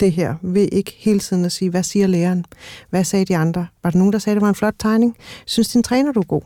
[0.00, 2.44] det her, ved ikke hele tiden at sige, hvad siger læreren?
[2.90, 3.66] Hvad sagde de andre?
[3.82, 5.16] Var der nogen, der sagde, at det var en flot tegning?
[5.46, 6.42] Synes din træner, du er god?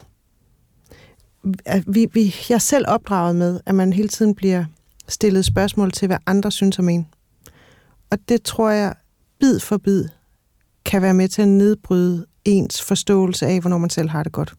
[1.86, 4.64] Vi, vi, jeg er selv opdraget med, at man hele tiden bliver
[5.08, 7.06] stillet spørgsmål til, hvad andre synes om en.
[8.10, 8.94] Og det tror jeg,
[9.40, 10.04] bid for bid,
[10.84, 14.54] kan være med til at nedbryde ens forståelse af, hvornår man selv har det godt.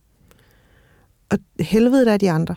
[1.29, 2.55] Og helvede der er de andre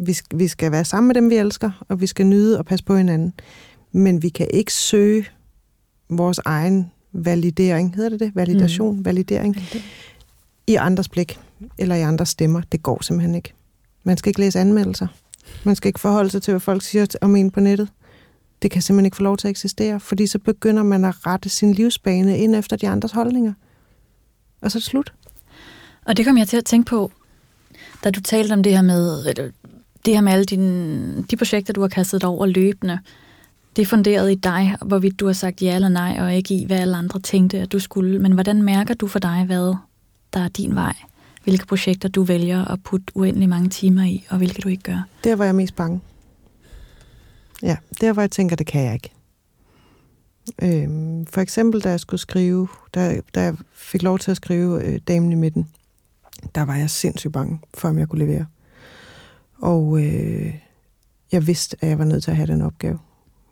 [0.00, 2.84] vi, vi skal være sammen med dem, vi elsker, og vi skal nyde og passe
[2.84, 3.34] på hinanden.
[3.92, 5.26] Men vi kan ikke søge
[6.08, 8.36] vores egen validering, hedder det det?
[8.36, 9.04] Validation, mm.
[9.04, 9.56] validering,
[10.66, 11.40] i andres blik,
[11.78, 12.62] eller i andres stemmer.
[12.72, 13.52] Det går simpelthen ikke.
[14.04, 15.06] Man skal ikke læse anmeldelser.
[15.64, 17.88] Man skal ikke forholde sig til, hvad folk siger om en på nettet.
[18.62, 21.48] Det kan simpelthen ikke få lov til at eksistere, fordi så begynder man at rette
[21.48, 23.52] sin livsbane ind efter de andres holdninger.
[24.60, 25.12] Og så er det slut.
[26.06, 27.12] Og det kom jeg til at tænke på,
[28.04, 29.24] da du talte om det her med,
[30.04, 32.98] det her med alle dine, de projekter, du har kastet over løbende,
[33.76, 36.64] det er funderet i dig, hvorvidt du har sagt ja eller nej, og ikke i,
[36.64, 38.18] hvad alle andre tænkte, at du skulle.
[38.18, 39.74] Men hvordan mærker du for dig, hvad
[40.32, 40.94] der er din vej?
[41.44, 45.06] Hvilke projekter du vælger at putte uendelig mange timer i, og hvilke du ikke gør?
[45.24, 46.00] Der var jeg mest bange.
[47.62, 49.10] Ja, der hvor jeg tænker, det kan jeg ikke.
[50.62, 54.84] Øhm, for eksempel, da jeg skulle skrive, da, da jeg fik lov til at skrive
[54.84, 55.68] øh, Damen i midten,
[56.54, 58.46] der var jeg sindssygt bange for, om jeg kunne levere.
[59.58, 60.54] Og øh,
[61.32, 62.98] jeg vidste, at jeg var nødt til at have den opgave.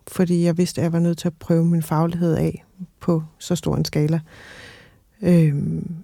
[0.08, 2.64] Fordi jeg vidste, at jeg var nødt til at prøve min faglighed af
[3.00, 4.20] på så stor en skala.
[5.22, 5.94] Øhm,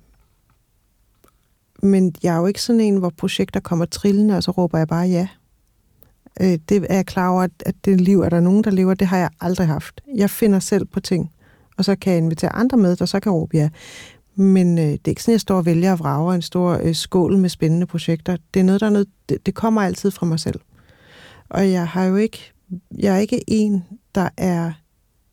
[1.83, 4.89] men jeg er jo ikke sådan en, hvor projekter kommer trillende, og så råber jeg
[4.89, 5.29] bare ja.
[6.41, 8.95] Øh, det er jeg klar over, at det liv er der nogen, der lever.
[8.95, 10.01] Det har jeg aldrig haft.
[10.15, 11.33] Jeg finder selv på ting,
[11.77, 13.69] og så kan jeg invitere andre med, der så kan råbe ja.
[14.35, 16.81] Men øh, det er ikke sådan, at jeg står og vælger og vrager en stor
[16.83, 18.37] øh, skål med spændende projekter.
[18.55, 20.61] Det er noget, der er noget, det, det kommer altid fra mig selv.
[21.49, 22.53] Og jeg har jo ikke,
[22.99, 24.73] jeg er ikke en, der er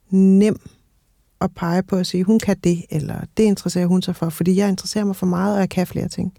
[0.09, 0.59] nem
[1.41, 4.55] at pege på at sige, hun kan det, eller det interesserer hun sig for, fordi
[4.55, 6.33] jeg interesserer mig for meget, og jeg kan flere ting.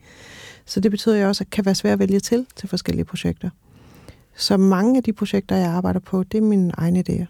[0.67, 3.05] Så det betyder jo også, at jeg kan være svært at vælge til til forskellige
[3.05, 3.51] projekter.
[4.37, 7.27] Så mange af de projekter, jeg arbejder på, det er mine egne idéer.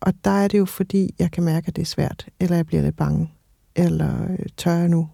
[0.00, 2.66] Og der er det jo, fordi jeg kan mærke, at det er svært, eller jeg
[2.66, 3.32] bliver lidt bange,
[3.74, 5.08] eller øh, tør jeg nu,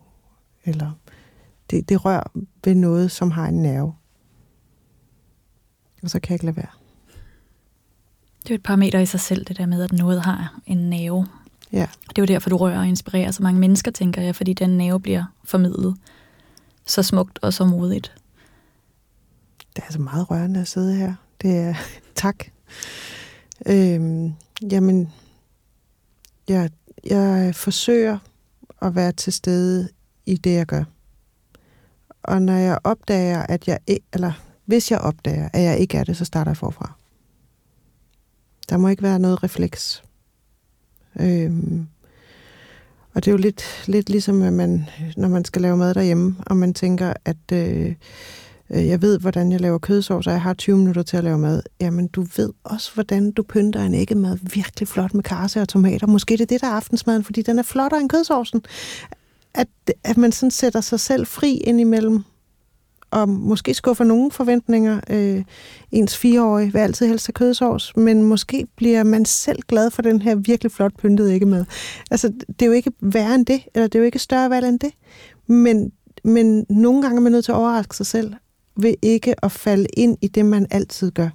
[0.65, 0.91] eller
[1.71, 3.95] det, det rører ved noget, som har en nerve.
[6.03, 6.80] Og så kan jeg ikke lade være.
[8.51, 10.77] Det er jo et parameter i sig selv, det der med, at noget har en
[10.77, 11.27] nerve.
[11.73, 11.87] Ja.
[12.09, 14.71] Det er jo derfor, du rører og inspirerer så mange mennesker, tænker jeg, fordi den
[14.71, 15.97] nerve bliver formidlet
[16.87, 18.13] så smukt og så modigt.
[19.59, 21.15] Det er altså meget rørende at sidde her.
[21.43, 21.75] Det er
[22.15, 22.37] tak.
[23.67, 24.35] Øhm,
[24.71, 25.13] jamen,
[26.49, 26.71] jeg,
[27.07, 28.19] jeg forsøger
[28.83, 29.89] at være til stede
[30.27, 30.85] i det, jeg gør.
[32.23, 34.33] Og når jeg opdager, at jeg ikke, eller
[34.65, 37.00] hvis jeg opdager, at jeg ikke er det, så starter jeg forfra.
[38.71, 40.03] Der må ikke være noget refleks.
[41.21, 41.87] Øhm,
[43.15, 46.37] og det er jo lidt, lidt ligesom, at man, når man skal lave mad derhjemme,
[46.47, 47.95] og man tænker, at øh,
[48.71, 51.39] øh jeg ved, hvordan jeg laver kødsovs, og jeg har 20 minutter til at lave
[51.39, 51.63] mad.
[51.81, 56.07] Jamen, du ved også, hvordan du pynter en æggemad virkelig flot med karse og tomater.
[56.07, 58.63] Måske det er det, der er aftensmaden, fordi den er flottere end kødsovsen.
[59.55, 59.69] At,
[60.05, 62.25] at man sådan sætter sig selv fri ind imellem
[63.11, 65.01] og måske skuffer nogle forventninger.
[65.11, 65.45] Øh,
[65.93, 70.23] ens fireårige vil altid helst have kødsovs, men måske bliver man selv glad for den
[70.23, 71.65] her virkelig flot pyntede ikke med.
[72.11, 74.69] Altså, det er jo ikke værre end det, eller det er jo ikke større valg
[74.69, 74.93] end det.
[75.47, 75.93] Men,
[76.25, 78.35] men nogle gange er man nødt til at overraske sig selv
[78.77, 81.29] ved ikke at falde ind i det, man altid gør.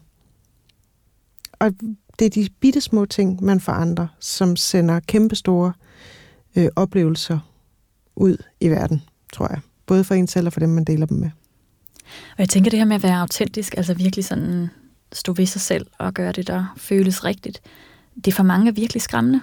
[1.59, 1.71] Og
[2.19, 5.73] det er de bitte små ting, man forandrer, som sender kæmpestore
[6.55, 7.39] øh, oplevelser
[8.15, 9.01] ud i verden,
[9.33, 9.59] tror jeg.
[9.85, 11.29] Både for en selv og for dem, man deler dem med.
[12.31, 14.69] Og jeg tænker det her med at være autentisk, altså virkelig sådan
[15.13, 17.61] stå ved sig selv og gøre det, der føles rigtigt,
[18.25, 19.41] det for mange er virkelig skræmmende.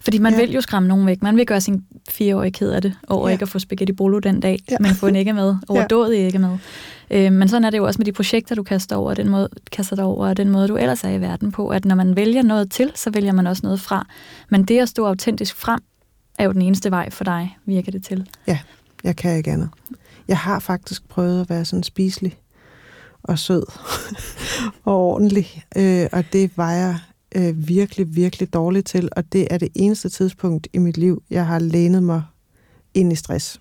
[0.00, 0.40] Fordi man ja.
[0.40, 1.22] vil jo skræmme nogen væk.
[1.22, 3.32] Man vil gøre sin fireårige ked af det, over ja.
[3.32, 4.76] ikke at få spaghetti bolo den dag, ja.
[4.80, 6.26] men få en ikke med, overdået ja.
[6.26, 6.58] ikke med.
[7.10, 9.48] Øh, men sådan er det jo også med de projekter, du kaster over, den måde,
[9.72, 12.16] kaster dig over, og den måde, du ellers er i verden på, at når man
[12.16, 14.06] vælger noget til, så vælger man også noget fra.
[14.48, 15.80] Men det at stå autentisk frem,
[16.38, 18.28] er jo den eneste vej for dig, virker det til.
[18.46, 18.58] Ja,
[19.04, 19.68] jeg kan ikke andet.
[20.28, 22.38] Jeg har faktisk prøvet at være sådan spiselig
[23.22, 23.62] og sød
[24.84, 26.98] og ordentlig, øh, og det var jeg
[27.36, 31.46] øh, virkelig, virkelig dårligt til, og det er det eneste tidspunkt i mit liv, jeg
[31.46, 32.22] har lænet mig
[32.94, 33.60] ind i stress.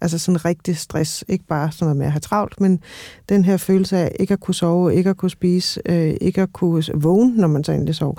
[0.00, 1.24] Altså sådan rigtig stress.
[1.28, 2.80] Ikke bare sådan noget med at have travlt, men
[3.28, 6.52] den her følelse af ikke at kunne sove, ikke at kunne spise, øh, ikke at
[6.52, 8.18] kunne vågne, når man så endelig sov,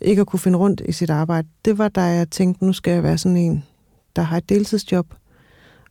[0.00, 1.48] ikke at kunne finde rundt i sit arbejde.
[1.64, 3.64] Det var da jeg tænkte, nu skal jeg være sådan en,
[4.16, 5.14] der har et deltidsjob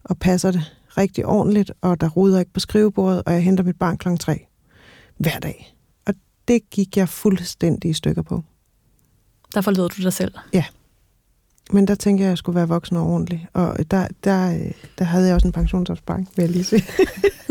[0.04, 3.76] og passer det rigtig ordentligt, og der ruder ikke på skrivebordet, og jeg henter mit
[3.80, 4.16] barn kl.
[4.20, 4.48] 3
[5.18, 5.76] hver dag.
[6.06, 6.14] Og
[6.48, 8.44] det gik jeg fuldstændig i stykker på.
[9.54, 10.34] Der forlod du dig selv?
[10.54, 10.66] Ja.
[11.72, 13.48] Men der tænkte jeg, at jeg skulle være voksen og ordentlig.
[13.54, 14.60] Og der, der,
[14.98, 16.84] der havde jeg også en pensionsopsparing, vil jeg lige sige.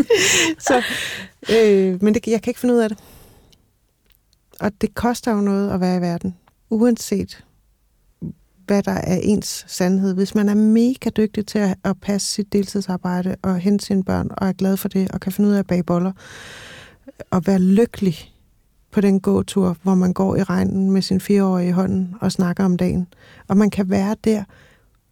[0.69, 0.83] så,
[1.51, 2.99] øh, men det, jeg kan ikke finde ud af det.
[4.61, 6.37] Og det koster jo noget at være i verden.
[6.71, 7.45] Uanset
[8.67, 10.15] hvad der er ens sandhed.
[10.15, 14.29] Hvis man er mega dygtig til at, at passe sit deltidsarbejde og hente sine børn,
[14.31, 16.13] og er glad for det, og kan finde ud af at bage boller,
[17.31, 18.33] og være lykkelig
[18.91, 22.65] på den gåtur, hvor man går i regnen med sin fireårige i hånden og snakker
[22.65, 23.07] om dagen.
[23.49, 24.45] Og man kan være der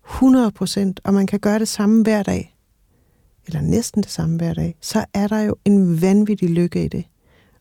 [0.07, 2.57] 100%, og man kan gøre det samme hver dag,
[3.47, 7.05] eller næsten det samme hver dag, så er der jo en vanvittig lykke i det.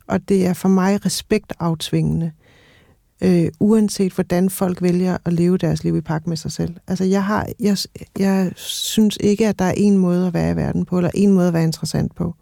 [0.08, 2.32] Og det er for mig respektaftvingende
[3.24, 6.76] øh, uanset hvordan folk vælger at leve deres liv i pagt med sig selv.
[6.88, 7.78] Altså jeg, har, jeg,
[8.20, 11.34] jeg synes ikke, at der er en måde at være i verden på, eller en
[11.34, 12.36] måde at være interessant på.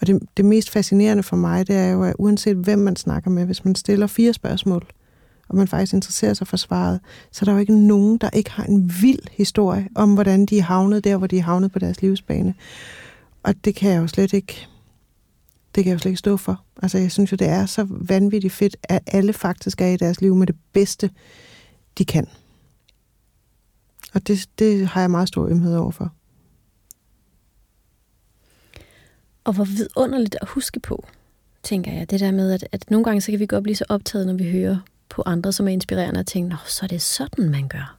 [0.00, 3.30] Og det, det mest fascinerende for mig, det er jo, at uanset hvem man snakker
[3.30, 4.86] med, hvis man stiller fire spørgsmål,
[5.48, 7.00] og man faktisk interesserer sig for svaret,
[7.32, 10.58] så er der jo ikke nogen, der ikke har en vild historie om, hvordan de
[10.58, 12.54] er havnet der, hvor de er havnet på deres livsbane.
[13.42, 14.68] Og det kan jeg jo slet ikke
[15.76, 16.64] det kan jeg jo slet ikke stå for.
[16.82, 20.20] Altså, jeg synes jo, det er så vanvittigt fedt, at alle faktisk er i deres
[20.20, 21.10] liv med det bedste,
[21.98, 22.28] de kan.
[24.14, 26.12] Og det, det har jeg meget stor ømhed overfor.
[29.44, 31.06] Og hvor vidunderligt at huske på,
[31.62, 32.10] tænker jeg.
[32.10, 34.34] Det der med, at, at nogle gange så kan vi godt blive så optaget, når
[34.34, 37.68] vi hører på andre, som er inspirerende, og tænke, Nå, så er det sådan, man
[37.68, 37.98] gør.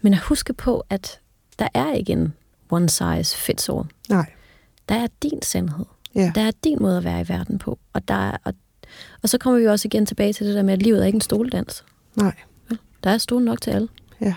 [0.00, 1.20] Men at huske på, at
[1.58, 2.34] der er ikke en
[2.70, 3.84] one size fits all.
[4.08, 4.32] Nej.
[4.88, 5.84] Der er din sandhed.
[6.14, 6.32] Ja.
[6.34, 7.78] Der er din måde at være i verden på.
[7.92, 8.54] Og, der er, og,
[9.22, 11.16] og så kommer vi også igen tilbage til det der med, at livet er ikke
[11.16, 11.84] en stoledans.
[12.16, 12.34] Nej.
[12.70, 13.88] Ja, der er stole nok til alle.
[14.20, 14.34] Ja.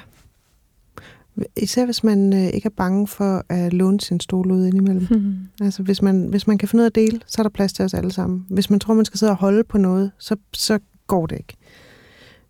[1.57, 5.07] Især hvis man øh, ikke er bange for at låne sin stol ud indimellem.
[5.11, 5.35] Mm.
[5.65, 7.73] Altså hvis man, hvis man kan finde ud af at dele, så er der plads
[7.73, 8.45] til os alle sammen.
[8.49, 11.55] Hvis man tror, man skal sidde og holde på noget, så, så går det ikke.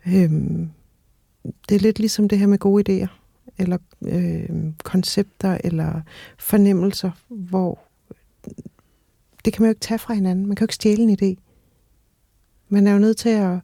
[0.08, 0.70] Øhm,
[1.70, 3.08] det er lidt ligesom det her med gode idéer,
[3.58, 4.50] eller øh,
[4.84, 6.02] koncepter, eller
[6.40, 7.80] fornemmelser, hvor
[9.46, 10.46] det kan man jo ikke tage fra hinanden.
[10.46, 11.36] Man kan jo ikke stjæle en idé.
[12.70, 13.60] Man er jo nødt til at,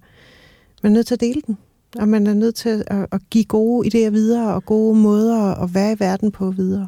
[0.84, 1.58] man er nødt til at dele den.
[2.00, 5.74] Og man er nødt til at, at give gode idéer videre, og gode måder at
[5.74, 6.88] være i verden på videre.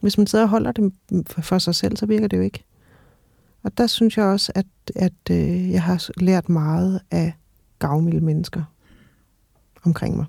[0.00, 0.92] Hvis man sidder og holder dem
[1.24, 2.64] for sig selv, så virker det jo ikke.
[3.62, 4.66] Og der synes jeg også, at,
[4.96, 7.32] at øh, jeg har lært meget af
[7.78, 8.62] gavmilde mennesker
[9.82, 10.26] omkring mig.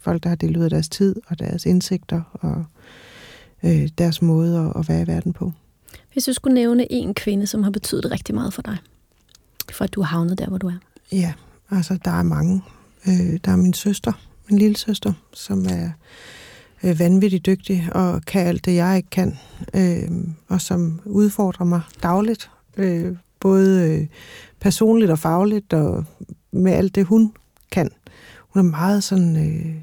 [0.00, 2.64] Folk, der har delt ud af deres tid og deres indsigter og
[3.64, 5.52] øh, deres måde at, at være i verden på.
[6.16, 8.76] Hvis du skulle nævne en kvinde, som har betydet rigtig meget for dig,
[9.72, 10.78] for at du har havnet der, hvor du er.
[11.12, 11.32] Ja,
[11.70, 12.62] altså der er mange.
[13.08, 14.12] Øh, der er min søster,
[14.50, 15.90] min lille søster, som er
[16.82, 19.38] øh, vanvittigt dygtig og kan alt det, jeg ikke kan,
[19.74, 20.10] øh,
[20.48, 24.06] og som udfordrer mig dagligt, øh, både øh,
[24.60, 26.04] personligt og fagligt, og
[26.52, 27.32] med alt det, hun
[27.70, 27.90] kan.
[28.48, 29.74] Hun er meget sådan øh,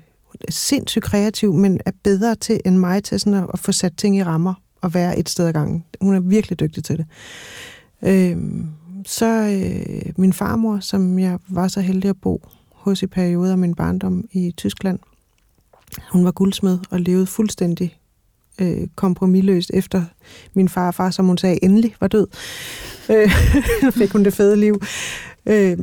[0.50, 4.18] sindssygt kreativ, men er bedre til end mig til sådan at, at få sat ting
[4.18, 4.54] i rammer
[4.84, 5.84] og være et sted ad gangen.
[6.02, 7.06] Hun er virkelig dygtig til det.
[8.02, 8.38] Øh,
[9.06, 13.58] så øh, min farmor, som jeg var så heldig at bo hos i perioder af
[13.58, 15.00] min barndom i Tyskland.
[16.12, 17.98] Hun var guldsmed og levede fuldstændig
[18.62, 20.04] øh, kompromilløst efter
[20.54, 22.28] min farfar, som hun sagde, endelig var død.
[23.10, 23.32] Øh,
[24.00, 24.82] fik hun det fede liv.
[25.46, 25.78] Øh,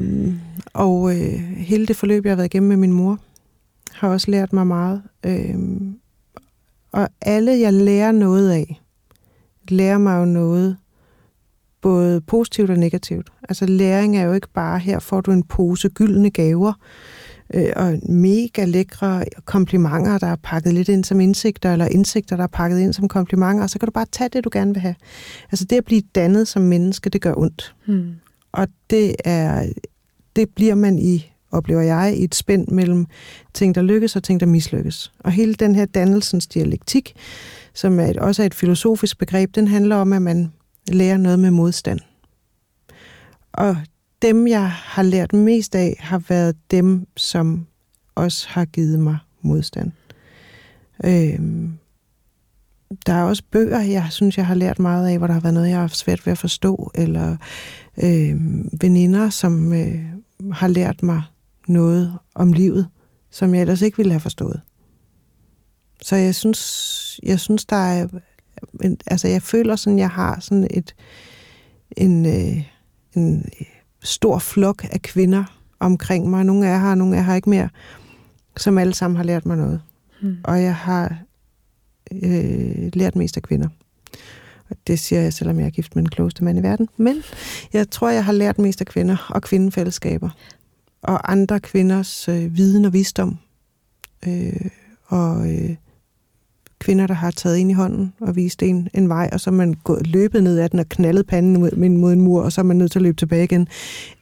[0.73, 3.19] og øh, hele det forløb, jeg har været igennem med min mor,
[3.93, 5.03] har også lært mig meget.
[5.27, 5.57] Øh,
[6.93, 8.81] og alle, jeg lærer noget af,
[9.71, 10.77] lærer mig jo noget,
[11.81, 13.29] både positivt og negativt.
[13.49, 16.73] Altså læring er jo ikke bare, her får du en pose gyldne gaver,
[17.55, 22.43] øh, og mega lækre komplimenter, der er pakket lidt ind som indsigter, eller indsigter, der
[22.43, 24.81] er pakket ind som komplimenter, og så kan du bare tage det, du gerne vil
[24.81, 24.95] have.
[25.53, 27.75] Altså det at blive dannet som menneske, det gør ondt.
[27.87, 28.14] Hmm.
[28.53, 29.73] Og det er,
[30.37, 33.07] det bliver man i, oplever jeg, i et spænd mellem
[33.55, 35.13] ting, der lykkes og ting, der mislykkes.
[35.19, 37.15] Og hele den her dannelsens dialektik,
[37.75, 40.53] som er et, også er et filosofisk begreb, den handler om, at man
[40.89, 42.01] lærer noget med modstand.
[43.53, 43.77] Og
[44.23, 47.67] dem, jeg har lært mest af, har været dem, som
[48.15, 49.93] også har givet mig modstand.
[51.05, 51.73] Øhm,
[53.07, 55.55] der er også bøger, jeg synes, jeg har lært meget af, hvor der har været
[55.55, 57.37] noget, jeg har haft svært ved at forstå, eller
[58.03, 58.37] øh,
[58.81, 60.05] veninder, som øh,
[60.53, 61.23] har lært mig
[61.71, 62.89] noget om livet,
[63.31, 64.61] som jeg ellers ikke ville have forstået.
[66.03, 68.09] Så jeg synes, jeg synes der er,
[69.07, 70.95] altså jeg føler sådan, jeg har sådan et,
[71.97, 72.64] en, øh,
[73.16, 73.49] en
[74.03, 75.45] stor flok af kvinder
[75.81, 76.45] omkring mig.
[76.45, 77.68] Nogle af jer har, nogle af jer har ikke mere,
[78.57, 79.81] som alle sammen har lært mig noget.
[80.23, 80.37] Hmm.
[80.45, 81.16] Og jeg har
[82.12, 83.68] øh, lært mest af kvinder.
[84.71, 86.89] Og det siger jeg, selvom jeg er gift med den klogeste mand i verden.
[86.97, 87.23] Men
[87.73, 90.31] jeg tror, jeg har lært mest af kvinder og kvindefællesskaber.
[91.03, 93.39] Og andre kvinders øh, viden og visdom.
[94.29, 94.71] Øh,
[95.07, 95.77] og øh,
[96.79, 99.55] kvinder, der har taget ind i hånden og vist en, en vej, og så er
[99.55, 102.61] man gået, løbet ned ad den og knaldet panden mod, mod en mur, og så
[102.61, 103.69] er man nødt til at løbe tilbage igen.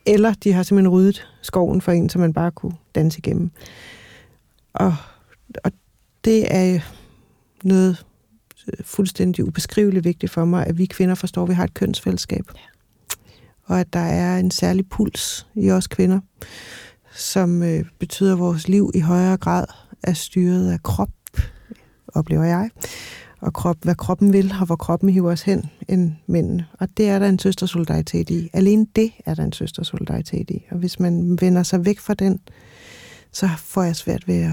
[0.06, 3.50] Eller de har simpelthen ryddet skoven for en, så man bare kunne danse igennem.
[4.72, 4.94] Og,
[5.64, 5.72] og
[6.24, 6.80] det er
[7.64, 8.06] noget
[8.84, 12.44] fuldstændig ubeskriveligt vigtigt for mig, at vi kvinder forstår, at vi har et kønsfællesskab.
[12.54, 12.60] Ja.
[13.68, 16.20] Og at der er en særlig puls i os kvinder,
[17.14, 19.64] som øh, betyder, at vores liv i højere grad
[20.02, 21.10] er styret af krop,
[22.08, 22.70] oplever jeg,
[23.40, 26.66] og krop, hvad kroppen vil, og hvor kroppen hiver os hen, end mændene.
[26.72, 28.50] Og det er der en søstersolidaritet i.
[28.52, 30.64] Alene det er der en søstersolidaritet i.
[30.70, 32.40] Og hvis man vender sig væk fra den,
[33.32, 34.52] så får jeg svært ved at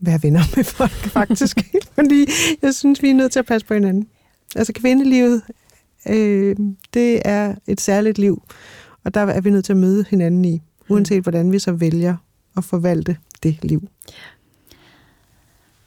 [0.00, 1.58] være venner med folk, faktisk.
[1.94, 2.26] Fordi
[2.62, 4.06] jeg synes, vi er nødt til at passe på hinanden.
[4.56, 5.42] Altså kvindelivet,
[6.08, 6.56] øh,
[6.94, 8.42] det er et særligt liv,
[9.04, 12.16] og der er vi nødt til at møde hinanden i, uanset hvordan vi så vælger
[12.56, 13.88] at forvalte det liv.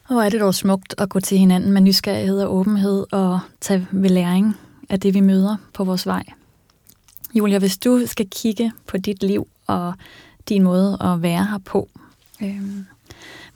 [0.09, 3.87] Og er det dog smukt at gå til hinanden med nysgerrighed og åbenhed og tage
[3.91, 4.55] ved læring
[4.89, 6.23] af det, vi møder på vores vej.
[7.33, 9.93] Julia, hvis du skal kigge på dit liv og
[10.49, 11.89] din måde at være her på.
[12.43, 12.85] Øhm,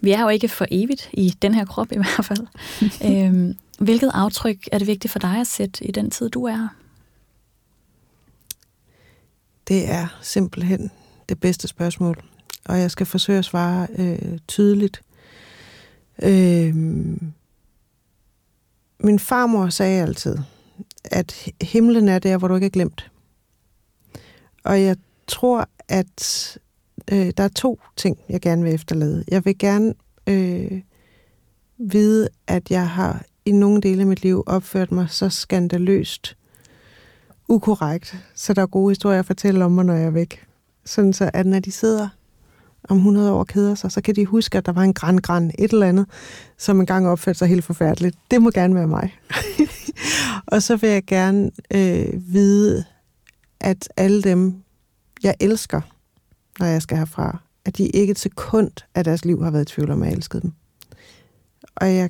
[0.01, 2.47] vi er jo ikke for evigt i den her krop i hvert fald.
[3.10, 6.55] øhm, hvilket aftryk er det vigtigt for dig at sætte i den tid, du er
[6.55, 6.67] her?
[9.67, 10.91] Det er simpelthen
[11.30, 12.23] det bedste spørgsmål,
[12.65, 15.01] og jeg skal forsøge at svare øh, tydeligt.
[16.23, 16.75] Øh,
[18.99, 20.38] min farmor sagde altid,
[21.03, 23.11] at himlen er der, hvor du ikke er glemt.
[24.63, 26.57] Og jeg tror, at
[27.11, 29.23] øh, der er to ting, jeg gerne vil efterlade.
[29.27, 29.93] Jeg vil gerne
[30.27, 30.82] øh,
[31.77, 36.35] vide, at jeg har i nogle dele af mit liv opført mig så skandaløst
[37.47, 40.45] ukorrekt, så der er gode historier at fortælle om mig, når jeg er væk.
[40.85, 42.09] Sådan så, at når de sidder
[42.83, 45.51] om 100 år keder sig, så kan de huske, at der var en græn græn
[45.59, 46.05] et eller andet,
[46.57, 48.17] som engang opførte sig helt forfærdeligt.
[48.31, 49.15] Det må gerne være mig.
[50.53, 52.85] og så vil jeg gerne øh, vide,
[53.59, 54.55] at alle dem,
[55.23, 55.81] jeg elsker,
[56.59, 59.73] når jeg skal herfra, at de ikke et sekund af deres liv har været i
[59.73, 60.51] tvivl om, at jeg elskede dem.
[61.75, 62.09] Og jeg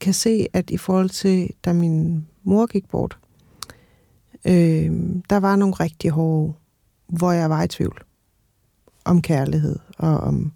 [0.00, 3.18] kan se, at i forhold til, da min mor gik bort,
[4.44, 4.92] øh,
[5.30, 6.54] der var nogle rigtig hårde
[7.06, 8.02] hvor jeg var i tvivl
[9.04, 10.52] om kærlighed og om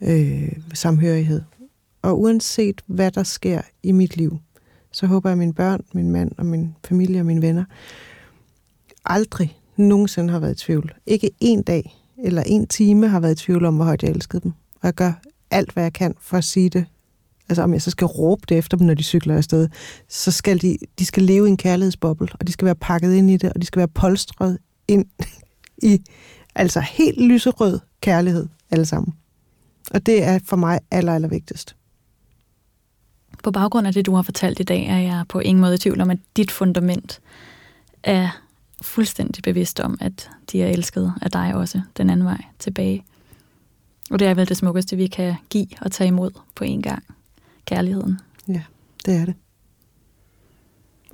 [0.00, 1.42] øh, samhørighed.
[2.02, 4.38] Og uanset hvad der sker i mit liv,
[4.92, 7.64] så håber jeg, at mine børn, min mand og min familie og mine venner
[9.04, 10.94] aldrig nogensinde har været i tvivl.
[11.06, 14.42] Ikke en dag eller en time har været i tvivl om, hvor højt jeg elskede
[14.42, 14.52] dem.
[14.74, 15.12] Og jeg gør
[15.50, 16.86] alt, hvad jeg kan for at sige det.
[17.50, 19.68] Altså om jeg så skal råbe det efter dem, når de cykler afsted,
[20.08, 23.30] så skal de, de skal leve i en kærlighedsboble, og de skal være pakket ind
[23.30, 25.06] i det, og de skal være polstret ind
[25.92, 25.98] i
[26.54, 29.14] altså helt lyserød kærlighed alle sammen.
[29.90, 31.76] Og det er for mig aller, aller vigtigst.
[33.42, 35.78] På baggrund af det, du har fortalt i dag, er jeg på ingen måde i
[35.78, 37.20] tvivl om, at dit fundament
[38.02, 38.42] er
[38.82, 43.04] fuldstændig bevidst om, at de er elsket af dig også den anden vej tilbage.
[44.10, 47.04] Og det er vel det smukkeste, vi kan give og tage imod på en gang.
[47.64, 48.18] Kærligheden.
[48.48, 48.62] Ja,
[49.06, 49.34] det er det.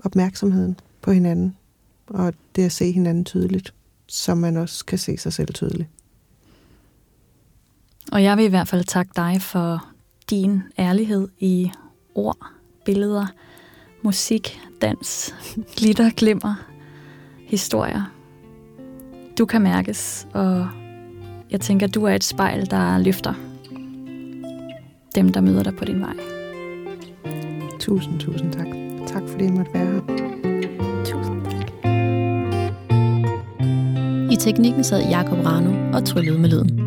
[0.05, 1.57] Opmærksomheden på hinanden,
[2.07, 3.73] og det at se hinanden tydeligt
[4.07, 5.89] så man også kan se sig selv tydeligt.
[8.13, 9.87] Og jeg vil i hvert fald takke dig for
[10.31, 11.71] din ærlighed i
[12.15, 12.47] ord,
[12.85, 13.27] billeder,
[14.03, 15.35] musik, dans,
[15.77, 16.55] glitter, glimmer,
[17.47, 18.13] historier.
[19.39, 20.69] Du kan mærkes, og
[21.51, 23.35] jeg tænker, du er et spejl, der løfter
[25.15, 26.36] dem, der møder dig på din vej.
[27.87, 28.67] Tusind, tusind tak.
[29.07, 30.01] Tak fordi jeg måtte være her.
[31.05, 31.71] Tusind tak.
[34.33, 36.86] I teknikken sad Jakob Rano og tryllede med lyden.